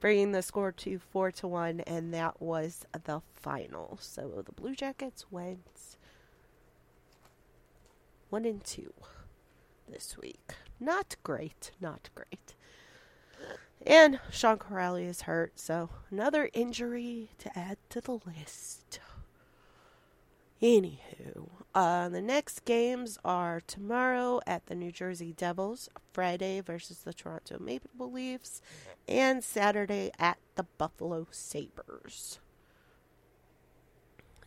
[0.01, 3.99] bringing the score to four to one, and that was the final.
[4.01, 5.98] So the Blue Jackets went
[8.31, 8.93] one and two
[9.89, 10.55] this week.
[10.81, 12.55] Not great, not great.
[13.87, 19.01] And Sean Kuraly is hurt, so another injury to add to the list.
[20.61, 27.15] Anywho, uh, the next games are tomorrow at the New Jersey Devils, Friday versus the
[27.15, 28.61] Toronto Maple Leafs,
[29.07, 32.41] and Saturday at the Buffalo Sabres.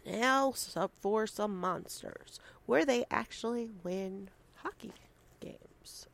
[0.06, 0.54] Now
[0.99, 4.93] for some monsters, where they actually win hockey
[5.39, 6.08] games.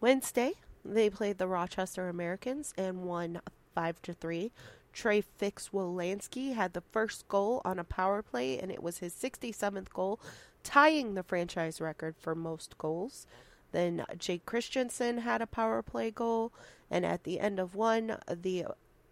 [0.00, 0.52] Wednesday,
[0.84, 3.40] they played the Rochester Americans and won
[3.74, 4.52] 5 to 3.
[4.92, 9.12] Trey Fix Wolansky had the first goal on a power play, and it was his
[9.12, 10.18] 67th goal,
[10.62, 13.26] tying the franchise record for most goals.
[13.72, 16.52] Then Jake Christensen had a power play goal,
[16.90, 18.64] and at the end of one, the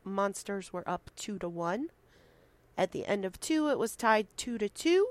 [0.05, 1.91] Monsters were up 2 to 1.
[2.77, 5.09] At the end of two, it was tied two to two.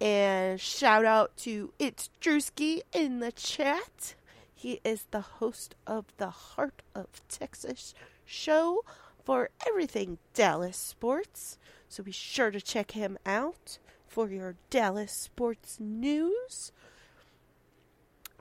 [0.00, 4.14] And shout out to It's Drewski in the chat.
[4.54, 7.94] He is the host of the Heart of Texas
[8.24, 8.82] show
[9.24, 11.58] for everything Dallas sports.
[11.88, 16.72] So be sure to check him out for your Dallas sports news.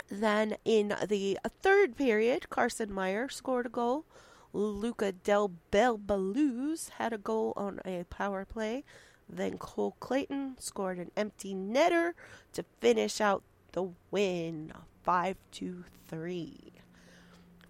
[0.09, 4.05] Then in the third period, Carson Meyer scored a goal.
[4.53, 8.83] Luca Del Bel Belluz had a goal on a power play.
[9.27, 12.13] Then Cole Clayton scored an empty netter
[12.53, 13.43] to finish out
[13.73, 14.71] the win
[15.03, 16.73] 5 to 3.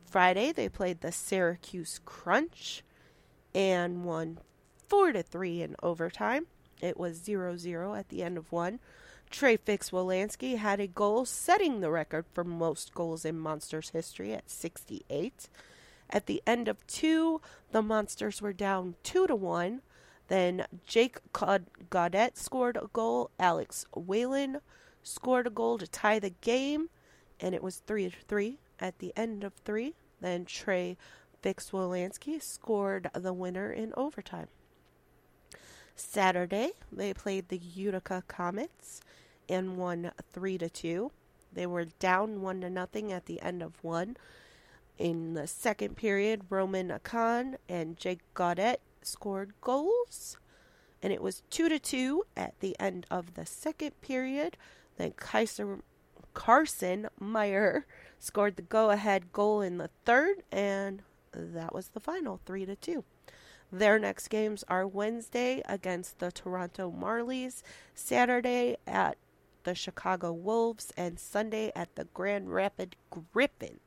[0.05, 2.83] Friday they played the Syracuse Crunch
[3.53, 4.39] and won
[4.87, 6.47] 4 to 3 in overtime.
[6.81, 8.79] It was 0-0 at the end of one.
[9.29, 14.33] Trey Fix Wolansky had a goal setting the record for most goals in Monsters history
[14.33, 15.49] at 68.
[16.09, 17.41] At the end of two,
[17.71, 19.81] the Monsters were down two to one.
[20.27, 23.31] Then Jake Gaudet scored a goal.
[23.39, 24.61] Alex Whalen
[25.03, 26.89] scored a goal to tie the game,
[27.39, 29.95] and it was three to three at the end of three.
[30.21, 30.97] Then Trey
[31.41, 34.47] Fix-Wolansky scored the winner in overtime.
[35.95, 39.01] Saturday, they played the Utica Comets
[39.47, 41.11] and won three to two.
[41.51, 44.17] They were down one to nothing at the end of one.
[44.99, 50.37] In the second period, Roman Ahcan and Jake Gaudet scored goals,
[51.01, 54.57] and it was two to two at the end of the second period.
[54.97, 55.79] Then Kaiser,
[56.33, 57.85] Carson Meyer
[58.19, 63.05] scored the go-ahead goal in the third, and that was the final, three to two.
[63.71, 67.63] Their next games are Wednesday against the Toronto Marlies,
[67.95, 69.17] Saturday at
[69.63, 73.79] the Chicago Wolves, and Sunday at the Grand Rapid Griffins.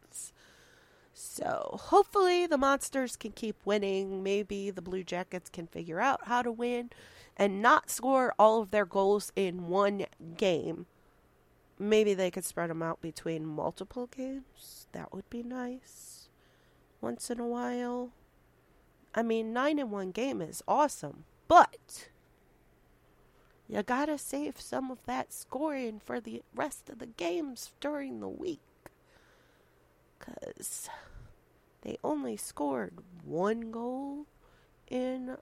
[1.25, 4.25] So hopefully the Monsters can keep winning.
[4.25, 6.91] Maybe the Blue Jackets can figure out how to win
[7.37, 10.07] and not score all of their goals in one
[10.37, 10.87] game.
[11.79, 14.89] Maybe they could spread them out between multiple games.
[14.91, 16.29] That would be nice.
[17.01, 18.11] Once in a while.
[19.15, 22.09] I mean, 9 in one game is awesome, but
[23.69, 28.29] you gotta save some of that scoring for the rest of the games during the
[28.29, 28.61] week
[30.19, 30.89] because
[31.83, 34.27] they only scored one goal
[34.89, 35.37] in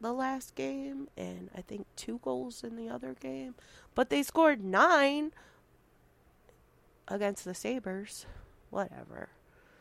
[0.00, 3.54] the last game and I think two goals in the other game.
[3.94, 5.32] But they scored nine
[7.08, 8.26] against the Sabres.
[8.70, 9.28] Whatever.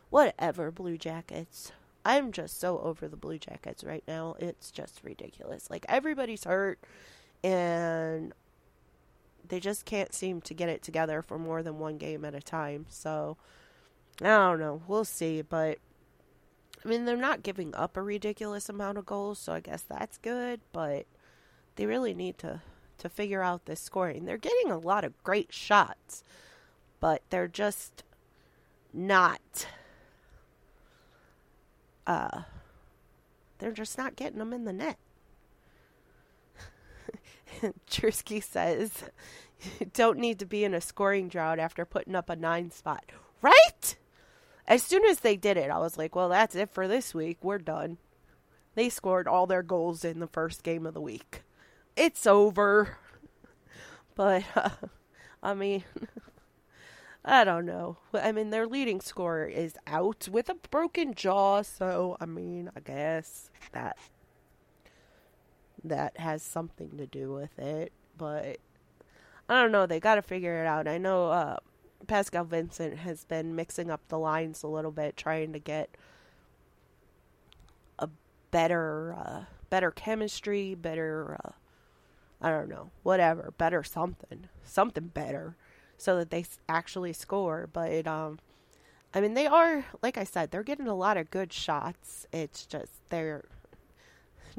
[0.10, 1.72] Whatever, Blue Jackets.
[2.04, 4.36] I'm just so over the Blue Jackets right now.
[4.40, 5.70] It's just ridiculous.
[5.70, 6.80] Like, everybody's hurt,
[7.44, 8.34] and
[9.48, 12.42] they just can't seem to get it together for more than one game at a
[12.42, 12.88] time.
[12.90, 13.38] So,
[14.20, 14.82] I don't know.
[14.88, 15.42] We'll see.
[15.42, 15.78] But,
[16.84, 20.18] I mean, they're not giving up a ridiculous amount of goals, so I guess that's
[20.18, 20.62] good.
[20.72, 21.06] But
[21.76, 22.62] they really need to,
[22.98, 24.26] to figure out this scoring.
[24.26, 26.24] They're getting a lot of great shots,
[27.00, 28.04] but they're just
[28.94, 29.68] not
[32.08, 32.42] uh
[33.60, 34.98] they're just not getting them in the net.
[37.90, 39.04] Trisky says,
[39.94, 43.12] don't need to be in a scoring drought after putting up a nine spot.
[43.42, 43.98] Right?
[44.72, 47.40] As soon as they did it, I was like, well, that's it for this week.
[47.42, 47.98] We're done.
[48.74, 51.44] They scored all their goals in the first game of the week.
[51.96, 52.98] It's over.
[54.14, 54.70] But, uh,
[55.42, 55.86] I mean,
[57.26, 57.98] I don't know.
[58.14, 62.82] I mean, their leading scorer is out with a broken jaw, so I mean, I
[62.82, 63.98] guess that
[65.86, 67.94] that has something to do with it.
[68.18, 68.58] But
[69.48, 69.86] I don't know.
[69.86, 70.90] They got to figure it out.
[70.90, 71.58] I know uh,
[72.08, 75.90] Pascal Vincent has been mixing up the lines a little bit, trying to get
[78.00, 78.10] a
[78.52, 81.38] better, uh, better chemistry, better.
[81.44, 81.52] Uh,
[82.42, 85.56] I don't know, whatever, better something, something better
[85.98, 87.70] so that they actually score.
[87.72, 88.40] But um,
[89.14, 92.26] I mean, they are like I said, they're getting a lot of good shots.
[92.32, 93.46] It's just they're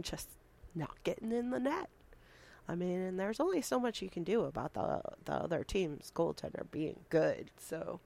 [0.01, 0.29] just
[0.75, 1.89] not getting in the net.
[2.69, 6.13] I mean, and there's only so much you can do about the the other team's
[6.15, 7.51] goaltender being good.
[7.59, 8.01] So,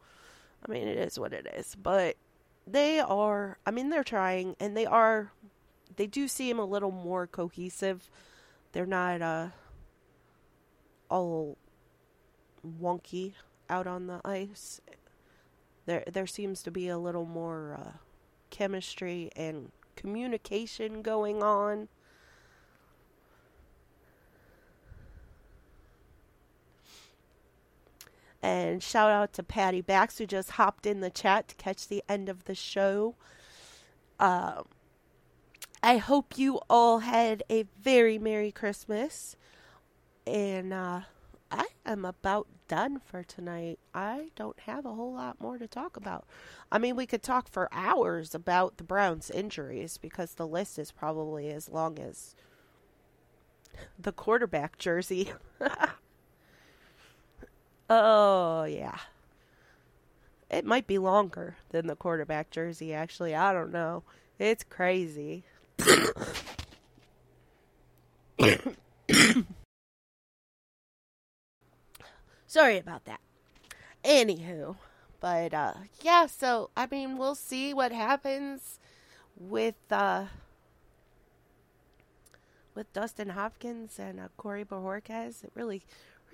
[0.67, 1.75] I mean, it is what it is.
[1.75, 2.17] But
[2.67, 3.59] they are.
[3.67, 5.33] I mean, they're trying, and they are.
[5.97, 8.11] They do seem a little more cohesive.
[8.73, 9.49] They're not uh
[11.09, 11.57] all
[12.67, 13.35] wonky
[13.69, 14.81] out on the ice.
[15.87, 17.93] There there seems to be a little more uh,
[18.51, 21.89] chemistry and communication going on.
[28.47, 32.05] And shout out to Patty Bax who just hopped in the chat to catch the
[32.09, 33.17] end of the show.
[34.21, 34.63] Uh,
[35.83, 39.35] I hope you all had a very Merry Christmas.
[40.29, 41.01] And uh,
[41.51, 43.81] I am about done for tonight.
[43.93, 46.25] I don't have a whole lot more to talk about.
[46.71, 50.93] I mean, we could talk for hours about the Browns' injuries because the list is
[50.93, 52.37] probably as long as
[53.99, 55.33] the quarterback jersey.
[57.91, 58.99] oh, yeah.
[60.51, 63.34] It might be longer than the quarterback jersey, actually.
[63.34, 64.05] I don't know.
[64.39, 65.45] It's crazy.
[72.47, 73.20] Sorry about that.
[74.05, 74.76] Anywho,
[75.20, 78.78] but uh yeah, so I mean, we'll see what happens
[79.37, 80.26] with uh
[82.74, 85.43] with Dustin Hopkins and uh, Corey Bojorquez.
[85.43, 85.82] It really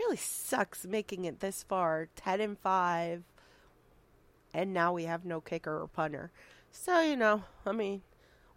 [0.03, 3.23] really sucks making it this far, 10 and 5.
[4.55, 6.31] And now we have no kicker or punter.
[6.71, 8.03] So, you know, I mean,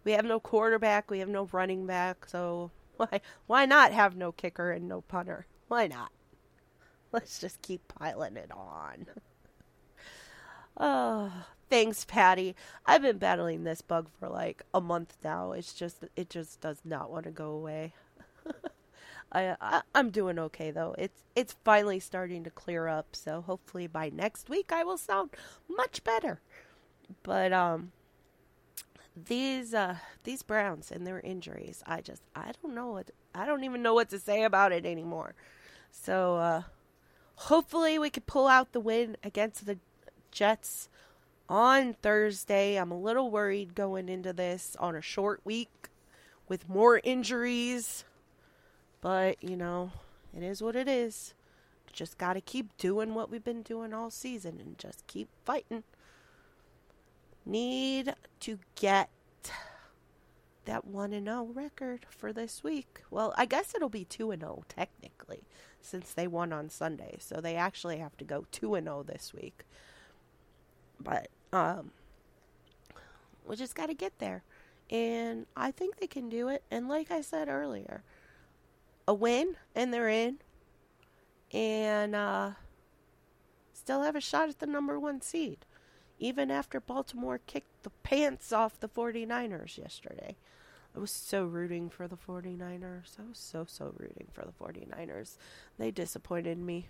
[0.04, 4.32] we have no quarterback, we have no running back, so why why not have no
[4.32, 5.46] kicker and no punter?
[5.68, 6.10] Why not?
[7.12, 9.06] Let's just keep piling it on.
[10.76, 11.32] oh,
[11.70, 12.54] thanks, Patty.
[12.84, 15.52] I've been battling this bug for like a month now.
[15.52, 17.94] It's just, it just does not want to go away.
[19.32, 20.94] I, I I'm doing okay though.
[20.98, 23.14] It's it's finally starting to clear up.
[23.14, 25.30] So hopefully by next week I will sound
[25.68, 26.40] much better.
[27.22, 27.92] But um
[29.16, 33.64] these uh these Browns and their injuries, I just I don't know what I don't
[33.64, 35.34] even know what to say about it anymore.
[35.90, 36.62] So uh
[37.36, 39.78] hopefully we could pull out the win against the
[40.30, 40.88] Jets
[41.48, 42.76] on Thursday.
[42.76, 45.88] I'm a little worried going into this on a short week
[46.48, 48.04] with more injuries.
[49.06, 49.92] But, you know,
[50.36, 51.32] it is what it is.
[51.92, 55.84] Just got to keep doing what we've been doing all season and just keep fighting.
[57.44, 59.08] Need to get
[60.64, 63.02] that 1 and 0 record for this week.
[63.08, 65.44] Well, I guess it'll be 2 and 0 technically
[65.80, 67.18] since they won on Sunday.
[67.20, 69.62] So they actually have to go 2 and 0 this week.
[70.98, 71.92] But um
[73.46, 74.42] we just got to get there.
[74.90, 76.64] And I think they can do it.
[76.72, 78.02] And like I said earlier,
[79.06, 80.38] a win and they're in.
[81.52, 82.50] And uh
[83.72, 85.64] still have a shot at the number 1 seed
[86.18, 90.36] even after Baltimore kicked the pants off the 49ers yesterday.
[90.94, 93.18] I was so rooting for the 49ers.
[93.18, 95.36] I was so, so rooting for the 49ers.
[95.78, 96.88] They disappointed me.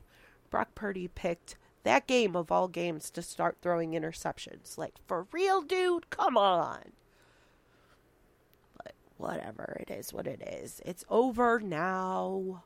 [0.49, 4.79] Brock Purdy picked that game of all games to start throwing interceptions.
[4.79, 6.09] Like, for real, dude?
[6.11, 6.93] Come on.
[9.19, 9.77] Whatever.
[9.81, 10.81] It is what it is.
[10.85, 12.64] It's over now.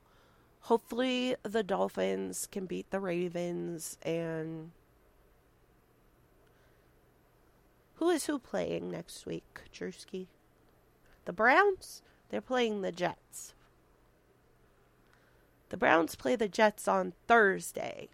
[0.62, 4.72] Hopefully, the Dolphins can beat the Ravens and.
[7.94, 10.26] Who is who playing next week, Drewski?
[11.26, 12.02] The Browns?
[12.30, 13.54] They're playing the Jets.
[15.68, 18.08] The Browns play the Jets on Thursday.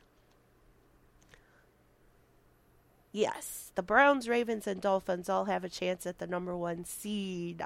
[3.12, 7.64] Yes, the Browns, Ravens, and Dolphins all have a chance at the number one seed,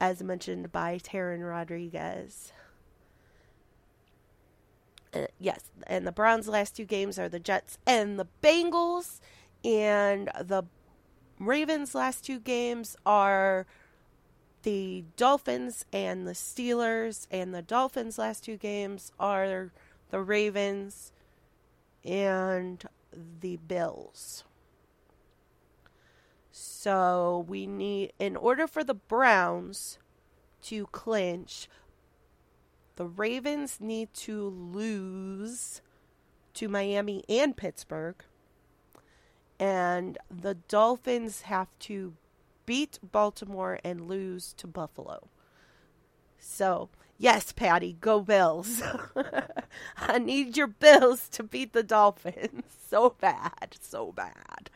[0.00, 2.52] as mentioned by Taryn Rodriguez.
[5.14, 9.20] Uh, yes, and the Browns' last two games are the Jets and the Bengals,
[9.64, 10.64] and the
[11.38, 13.66] Ravens' last two games are
[14.62, 19.70] the Dolphins and the Steelers, and the Dolphins' last two games are
[20.10, 21.12] the Ravens
[22.04, 22.84] and
[23.40, 24.44] the Bills.
[26.58, 29.98] So we need, in order for the Browns
[30.62, 31.68] to clinch,
[32.96, 35.82] the Ravens need to lose
[36.54, 38.16] to Miami and Pittsburgh.
[39.60, 42.14] And the Dolphins have to
[42.64, 45.28] beat Baltimore and lose to Buffalo.
[46.38, 46.88] So,
[47.18, 48.82] yes, Patty, go Bills.
[49.98, 54.70] I need your Bills to beat the Dolphins so bad, so bad.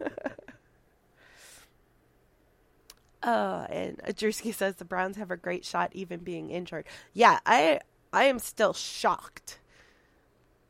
[3.24, 6.84] uh, and Drewski says the Browns have a great shot even being injured.
[7.12, 7.80] Yeah, I
[8.12, 9.58] I am still shocked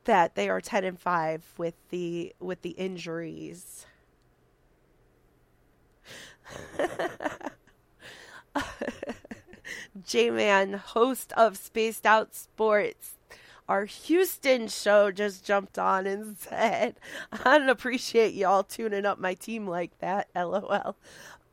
[0.04, 3.86] that they are 10 and 5 with the with the injuries.
[10.06, 13.14] J Man, host of Spaced Out Sports,
[13.68, 16.96] our Houston show just jumped on and said,
[17.32, 20.28] I don't appreciate y'all tuning up my team like that.
[20.36, 20.96] LOL.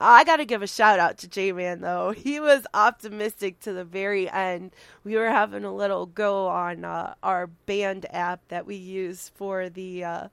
[0.03, 2.11] I got to give a shout out to J Man, though.
[2.11, 4.71] He was optimistic to the very end.
[5.03, 9.69] We were having a little go on uh, our band app that we use for
[9.69, 10.03] the.
[10.03, 10.27] Uh,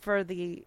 [0.00, 0.64] for the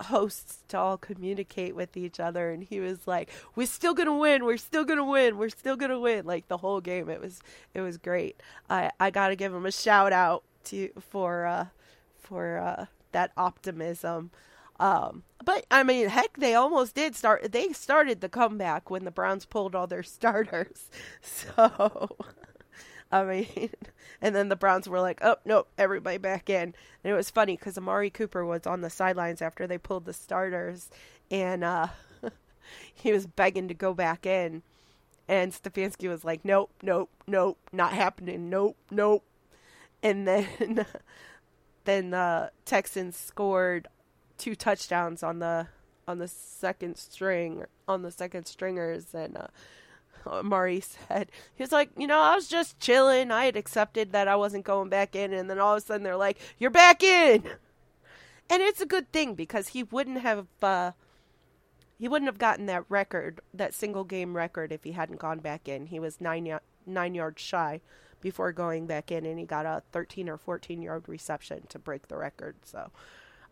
[0.00, 4.44] hosts to all communicate with each other and he was like we're still gonna win
[4.44, 7.40] we're still gonna win we're still gonna win like the whole game it was
[7.74, 11.66] it was great i i gotta give him a shout out to for uh
[12.18, 14.30] for uh that optimism
[14.80, 19.10] um but i mean heck they almost did start they started the comeback when the
[19.10, 22.16] browns pulled all their starters so
[23.12, 23.70] I mean,
[24.20, 27.56] and then the Browns were like, "Oh nope, everybody back in." And it was funny
[27.56, 30.90] because Amari Cooper was on the sidelines after they pulled the starters,
[31.30, 31.88] and uh,
[32.94, 34.62] he was begging to go back in,
[35.28, 38.50] and Stefanski was like, "Nope, nope, nope, not happening.
[38.50, 39.22] Nope, nope."
[40.02, 40.86] And then,
[41.84, 43.86] then the Texans scored
[44.38, 45.68] two touchdowns on the
[46.06, 49.36] on the second string on the second stringers, and.
[49.36, 49.46] Uh,
[50.42, 51.30] Murray said.
[51.54, 53.30] He was like, you know, I was just chilling.
[53.30, 56.02] I had accepted that I wasn't going back in, and then all of a sudden
[56.02, 57.44] they're like, "You're back in,"
[58.50, 60.92] and it's a good thing because he wouldn't have uh,
[61.98, 65.68] he wouldn't have gotten that record, that single game record, if he hadn't gone back
[65.68, 65.86] in.
[65.86, 67.80] He was nine y- nine yards shy
[68.20, 72.08] before going back in, and he got a 13 or 14 yard reception to break
[72.08, 72.56] the record.
[72.64, 72.90] So,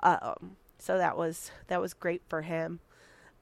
[0.00, 2.80] um, so that was that was great for him.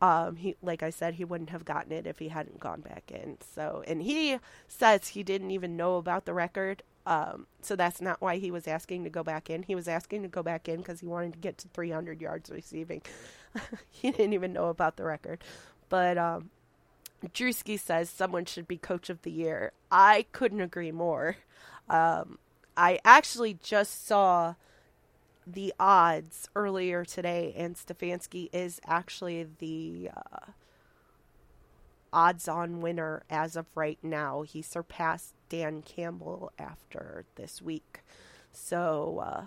[0.03, 3.11] Um, he, like I said, he wouldn't have gotten it if he hadn't gone back
[3.11, 3.39] in.
[3.55, 6.83] So, and he says he didn't even know about the record.
[7.07, 9.63] Um, so that's not why he was asking to go back in.
[9.63, 12.51] He was asking to go back in because he wanted to get to 300 yards
[12.51, 13.03] receiving.
[13.91, 15.43] he didn't even know about the record.
[15.89, 16.51] But um,
[17.27, 19.73] Drewski says someone should be coach of the year.
[19.91, 21.37] I couldn't agree more.
[21.89, 22.39] Um,
[22.77, 24.55] I actually just saw
[25.53, 30.53] the odds earlier today, and Stefanski is actually the uh,
[32.13, 34.43] odds on winner as of right now.
[34.43, 38.01] He surpassed Dan Campbell after this week.
[38.53, 39.45] So uh,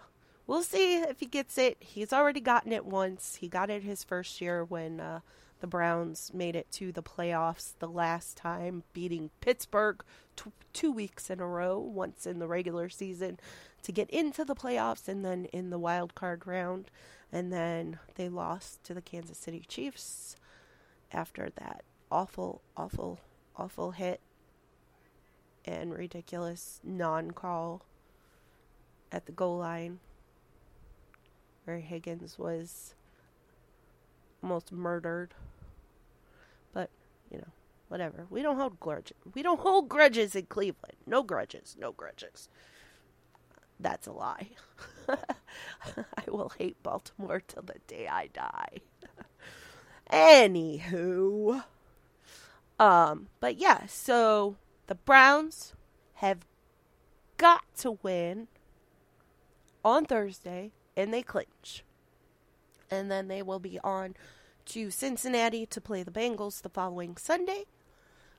[0.48, 1.78] we'll see if he gets it.
[1.80, 3.36] He's already gotten it once.
[3.36, 5.20] He got it his first year when uh,
[5.60, 10.04] the Browns made it to the playoffs the last time, beating Pittsburgh
[10.36, 13.40] t- two weeks in a row, once in the regular season
[13.84, 16.90] to get into the playoffs and then in the wild card round.
[17.32, 20.36] And then they lost to the Kansas City Chiefs
[21.12, 23.20] after that awful, awful,
[23.56, 24.22] awful hit
[25.66, 27.84] and ridiculous non call
[29.12, 30.00] at the goal line
[31.66, 32.94] where Higgins was
[34.42, 35.34] almost murdered.
[36.74, 36.90] But,
[37.32, 37.52] you know,
[37.88, 38.28] whatever.
[38.30, 39.18] We don't hold grudges.
[39.34, 40.98] We don't hold grudges in Cleveland.
[41.06, 41.76] No grudges.
[41.80, 42.50] No grudges
[43.84, 44.50] that's a lie.
[45.08, 48.80] I will hate Baltimore till the day I die.
[50.12, 51.64] Anywho.
[52.80, 54.56] Um, but yeah, so
[54.88, 55.74] the Browns
[56.16, 56.46] have
[57.38, 58.48] got to win
[59.84, 61.84] on Thursday and they clinch.
[62.90, 64.16] And then they will be on
[64.68, 67.66] to Cincinnati to play the Bengals the following Sunday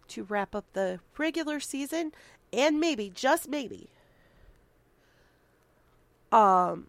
[0.09, 2.13] to wrap up the regular season
[2.53, 3.91] and maybe just maybe
[6.35, 6.89] um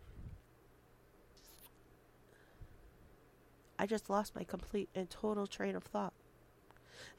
[3.77, 6.13] I just lost my complete and total train of thought.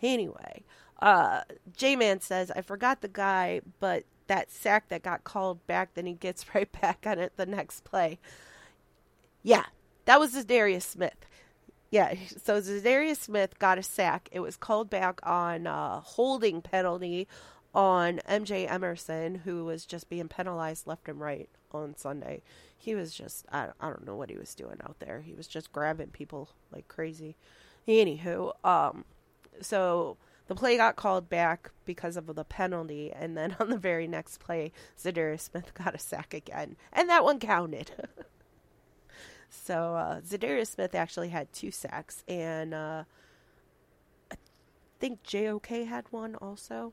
[0.02, 0.64] Anyway,
[1.00, 1.42] uh
[1.76, 6.14] J-Man says I forgot the guy, but that sack that got called back then he
[6.14, 8.18] gets right back on it the next play.
[9.42, 9.64] Yeah,
[10.06, 11.26] that was Darius Smith.
[11.90, 14.28] Yeah, so Zadarius Smith got a sack.
[14.32, 17.28] It was called back on a holding penalty
[17.76, 22.40] on MJ Emerson, who was just being penalized left and right on Sunday.
[22.76, 25.20] He was just, I, I don't know what he was doing out there.
[25.20, 27.36] He was just grabbing people like crazy.
[27.86, 29.04] Anywho, um,
[29.60, 30.16] so
[30.46, 34.38] the play got called back because of the penalty, and then on the very next
[34.38, 37.92] play, Zadarius Smith got a sack again, and that one counted.
[39.48, 43.04] So uh, Zadarius Smith actually had two sacks, and uh,
[44.30, 44.34] I
[44.98, 46.92] think JOK had one also.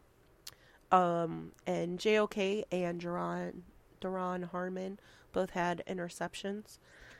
[0.93, 3.61] Um, and JOK and Duron,
[3.99, 4.99] Duron Harmon
[5.31, 6.77] both had interceptions.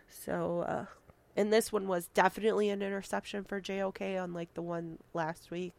[0.08, 0.86] So, uh,
[1.36, 5.74] and this one was definitely an interception for JOK, unlike the one last week.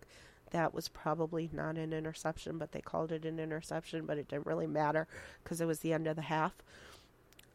[0.51, 4.47] That was probably not an interception, but they called it an interception, but it didn't
[4.47, 5.07] really matter
[5.43, 6.53] because it was the end of the half.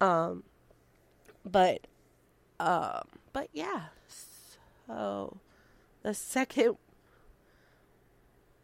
[0.01, 0.43] Um,
[1.45, 1.87] but
[2.59, 3.01] um
[3.33, 3.83] but yeah
[4.87, 5.37] so
[6.03, 6.77] the second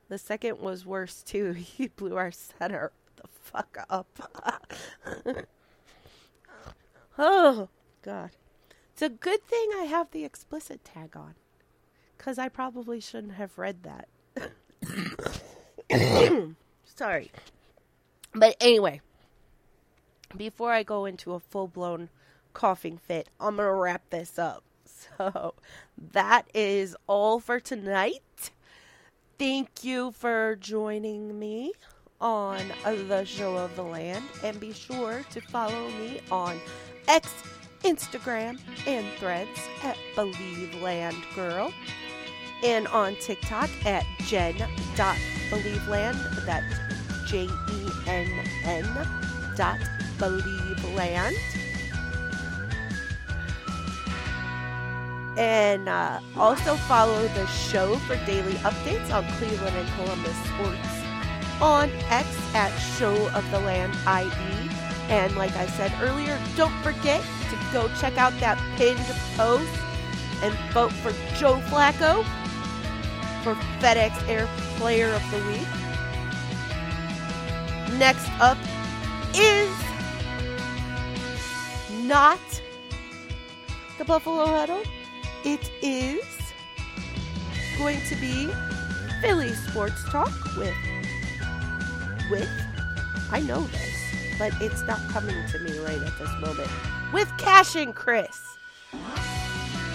[0.10, 4.08] the second was worse too he blew our center the fuck up
[7.18, 7.70] oh
[8.02, 8.32] god
[8.92, 11.36] it's a good thing i have the explicit tag on
[12.18, 14.08] because i probably shouldn't have read that
[16.86, 17.32] sorry
[18.34, 19.00] but anyway
[20.36, 22.10] before i go into a full-blown
[22.56, 23.30] coughing fit.
[23.40, 24.64] I'm going to wrap this up.
[25.18, 25.54] So
[26.14, 28.50] that is all for tonight.
[29.38, 31.74] Thank you for joining me
[32.22, 36.58] on the show of the land and be sure to follow me on
[37.10, 37.44] X,
[37.84, 41.74] Instagram, and threads at Believe Land Girl
[42.64, 46.46] and on TikTok at jen.believeland.
[46.46, 48.86] That's J E N N
[49.58, 49.82] dot
[50.18, 50.82] believe
[55.38, 61.06] And uh, also follow the show for daily updates on Cleveland and Columbus sports
[61.62, 64.70] on X at Show of the Land IE.
[65.10, 69.00] And like I said earlier, don't forget to go check out that pinned
[69.36, 69.70] post
[70.42, 72.24] and vote for Joe Flacco
[73.44, 75.68] for FedEx Air Player of the Week.
[78.00, 78.58] Next up
[79.34, 79.72] is
[82.04, 82.40] not
[83.98, 84.84] the Buffalo Huddle
[85.46, 86.26] it is
[87.78, 88.50] going to be
[89.22, 90.74] Philly Sports Talk with
[92.32, 92.50] with
[93.32, 96.70] I know this, but it's not coming to me right at this moment.
[97.14, 98.58] With Cash and Chris.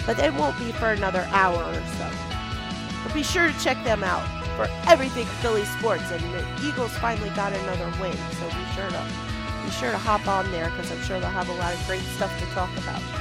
[0.05, 2.09] But it won't be for another hour or so.
[3.03, 4.25] But be sure to check them out
[4.55, 6.09] for everything Philly sports.
[6.11, 9.05] And the Eagles finally got another win, so be sure to
[9.65, 12.01] be sure to hop on there because I'm sure they'll have a lot of great
[12.15, 13.20] stuff to talk about.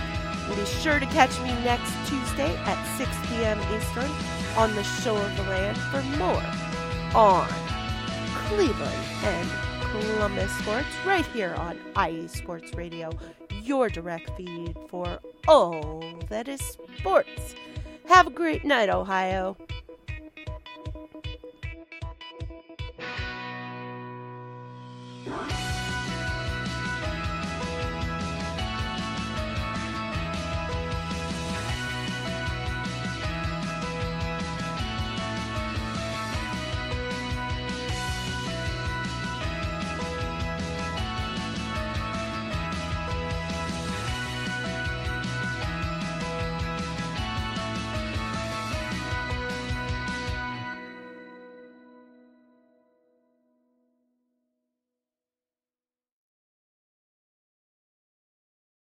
[0.56, 3.58] Be sure to catch me next Tuesday at 6 p.m.
[3.74, 4.10] Eastern
[4.56, 6.42] on the Show of the Land for more
[7.14, 7.48] on
[8.48, 9.50] Cleveland and
[9.90, 11.78] Columbus sports right here on
[12.08, 13.10] IE Sports Radio,
[13.62, 16.60] your direct feed for all that is
[16.98, 17.54] sports.
[18.08, 19.56] Have a great night, Ohio.